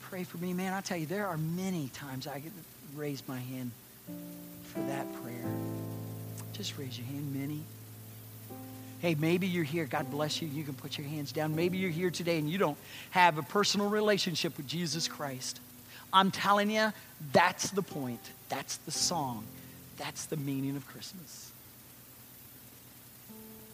pray 0.00 0.24
for 0.24 0.38
me? 0.38 0.54
Man, 0.54 0.72
I'll 0.72 0.80
tell 0.80 0.96
you, 0.96 1.04
there 1.04 1.26
are 1.26 1.36
many 1.36 1.88
times 1.88 2.26
I 2.26 2.40
raise 2.94 3.22
my 3.28 3.38
hand 3.38 3.72
for 4.64 4.80
that 4.80 5.06
prayer. 5.22 5.44
Just 6.54 6.78
raise 6.78 6.96
your 6.96 7.06
hand, 7.06 7.34
many. 7.34 7.60
Hey, 9.00 9.16
maybe 9.16 9.46
you're 9.46 9.64
here. 9.64 9.84
God 9.84 10.10
bless 10.10 10.40
you. 10.40 10.48
You 10.48 10.64
can 10.64 10.72
put 10.72 10.96
your 10.96 11.06
hands 11.06 11.30
down. 11.30 11.54
Maybe 11.54 11.76
you're 11.76 11.90
here 11.90 12.10
today 12.10 12.38
and 12.38 12.48
you 12.48 12.56
don't 12.56 12.78
have 13.10 13.36
a 13.36 13.42
personal 13.42 13.90
relationship 13.90 14.56
with 14.56 14.66
Jesus 14.66 15.06
Christ. 15.06 15.60
I'm 16.14 16.30
telling 16.30 16.70
you, 16.70 16.90
that's 17.34 17.68
the 17.68 17.82
point. 17.82 18.30
That's 18.48 18.78
the 18.78 18.92
song. 18.92 19.44
That's 19.98 20.24
the 20.24 20.38
meaning 20.38 20.74
of 20.74 20.86
Christmas. 20.86 21.52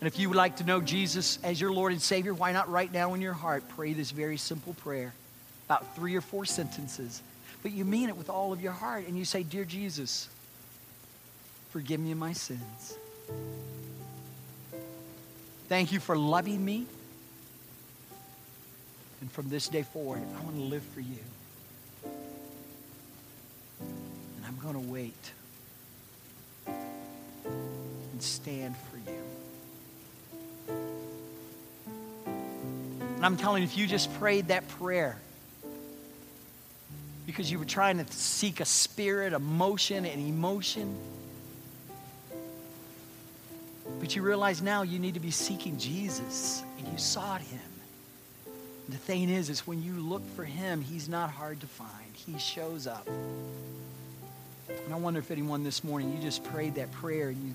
And 0.02 0.08
if 0.08 0.18
you 0.18 0.28
would 0.28 0.36
like 0.36 0.56
to 0.56 0.64
know 0.64 0.80
Jesus 0.80 1.38
as 1.44 1.60
your 1.60 1.72
Lord 1.72 1.92
and 1.92 2.02
Savior, 2.02 2.34
why 2.34 2.50
not 2.50 2.68
right 2.68 2.92
now 2.92 3.14
in 3.14 3.20
your 3.20 3.34
heart 3.34 3.62
pray 3.68 3.92
this 3.92 4.10
very 4.10 4.36
simple 4.36 4.74
prayer? 4.74 5.14
About 5.66 5.94
three 5.94 6.16
or 6.16 6.20
four 6.20 6.44
sentences. 6.44 7.22
But 7.62 7.70
you 7.70 7.84
mean 7.84 8.08
it 8.08 8.16
with 8.16 8.28
all 8.28 8.52
of 8.52 8.60
your 8.60 8.72
heart. 8.72 9.06
And 9.06 9.16
you 9.16 9.24
say, 9.24 9.44
Dear 9.44 9.64
Jesus, 9.64 10.28
forgive 11.70 12.00
me 12.00 12.14
my 12.14 12.32
sins. 12.32 12.98
Thank 15.68 15.92
you 15.92 16.00
for 16.00 16.18
loving 16.18 16.64
me. 16.64 16.86
And 19.20 19.30
from 19.30 19.50
this 19.50 19.68
day 19.68 19.84
forward, 19.84 20.20
I 20.36 20.42
want 20.42 20.56
to 20.56 20.62
live 20.62 20.82
for 20.82 21.00
you. 21.00 21.22
And 24.36 24.46
I'm 24.48 24.58
going 24.58 24.74
to 24.74 24.92
wait 24.92 25.32
and 26.66 28.20
stand 28.20 28.74
for 28.90 28.96
you. 29.08 29.21
And 33.22 33.26
I'm 33.26 33.36
telling 33.36 33.62
you, 33.62 33.68
if 33.68 33.78
you 33.78 33.86
just 33.86 34.12
prayed 34.14 34.48
that 34.48 34.66
prayer 34.66 35.16
because 37.24 37.48
you 37.48 37.56
were 37.60 37.64
trying 37.64 38.04
to 38.04 38.12
seek 38.12 38.58
a 38.58 38.64
spirit, 38.64 39.32
a 39.32 39.38
motion, 39.38 40.04
an 40.04 40.18
emotion, 40.18 40.98
but 44.00 44.16
you 44.16 44.22
realize 44.22 44.60
now 44.60 44.82
you 44.82 44.98
need 44.98 45.14
to 45.14 45.20
be 45.20 45.30
seeking 45.30 45.78
Jesus 45.78 46.64
and 46.78 46.88
you 46.88 46.98
sought 46.98 47.42
him. 47.42 47.60
The 48.88 48.96
thing 48.96 49.30
is, 49.30 49.50
is 49.50 49.68
when 49.68 49.84
you 49.84 49.92
look 49.92 50.28
for 50.34 50.44
him, 50.44 50.80
he's 50.80 51.08
not 51.08 51.30
hard 51.30 51.60
to 51.60 51.68
find. 51.68 51.90
He 52.14 52.40
shows 52.40 52.88
up. 52.88 53.06
And 53.06 54.92
I 54.92 54.96
wonder 54.96 55.20
if 55.20 55.30
anyone 55.30 55.62
this 55.62 55.84
morning, 55.84 56.12
you 56.12 56.20
just 56.20 56.42
prayed 56.42 56.74
that 56.74 56.90
prayer 56.90 57.28
and 57.28 57.40
you 57.40 57.54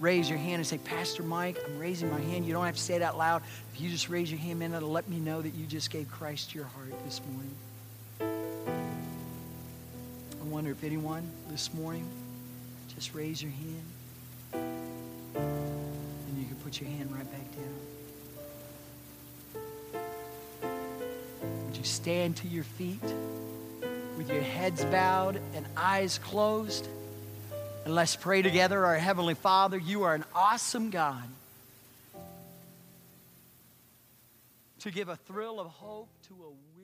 raise 0.00 0.28
your 0.28 0.38
hand 0.38 0.56
and 0.56 0.66
say, 0.66 0.78
Pastor 0.78 1.22
Mike, 1.22 1.58
I'm 1.64 1.78
raising 1.78 2.10
my 2.10 2.20
hand. 2.20 2.46
You 2.46 2.52
don't 2.52 2.64
have 2.64 2.76
to 2.76 2.80
say 2.80 2.94
it 2.94 3.02
out 3.02 3.16
loud. 3.16 3.42
If 3.72 3.80
you 3.80 3.90
just 3.90 4.08
raise 4.08 4.30
your 4.30 4.40
hand, 4.40 4.58
man, 4.58 4.72
that'll 4.72 4.90
let 4.90 5.08
me 5.08 5.18
know 5.18 5.40
that 5.42 5.54
you 5.54 5.66
just 5.66 5.90
gave 5.90 6.10
Christ 6.10 6.54
your 6.54 6.64
heart 6.64 6.92
this 7.04 7.20
morning. 7.32 7.54
I 10.40 10.44
wonder 10.48 10.70
if 10.70 10.84
anyone 10.84 11.28
this 11.50 11.72
morning, 11.74 12.06
just 12.94 13.14
raise 13.14 13.42
your 13.42 13.52
hand. 13.52 13.82
And 15.34 16.38
you 16.38 16.46
can 16.46 16.56
put 16.62 16.80
your 16.80 16.88
hand 16.90 17.12
right 17.12 17.30
back 17.30 17.44
down. 20.62 20.72
Would 21.66 21.76
you 21.76 21.84
stand 21.84 22.36
to 22.36 22.48
your 22.48 22.64
feet? 22.64 23.02
with 24.16 24.30
your 24.30 24.42
heads 24.42 24.84
bowed 24.86 25.40
and 25.54 25.66
eyes 25.76 26.18
closed. 26.18 26.88
And 27.86 27.94
let's 27.94 28.16
pray 28.16 28.42
together. 28.42 28.84
Our 28.84 28.96
Heavenly 28.96 29.34
Father, 29.34 29.78
you 29.78 30.02
are 30.02 30.14
an 30.16 30.24
awesome 30.34 30.90
God. 30.90 31.22
To 34.80 34.90
give 34.90 35.08
a 35.08 35.14
thrill 35.14 35.60
of 35.60 35.68
hope 35.68 36.08
to 36.26 36.34
a. 36.34 36.75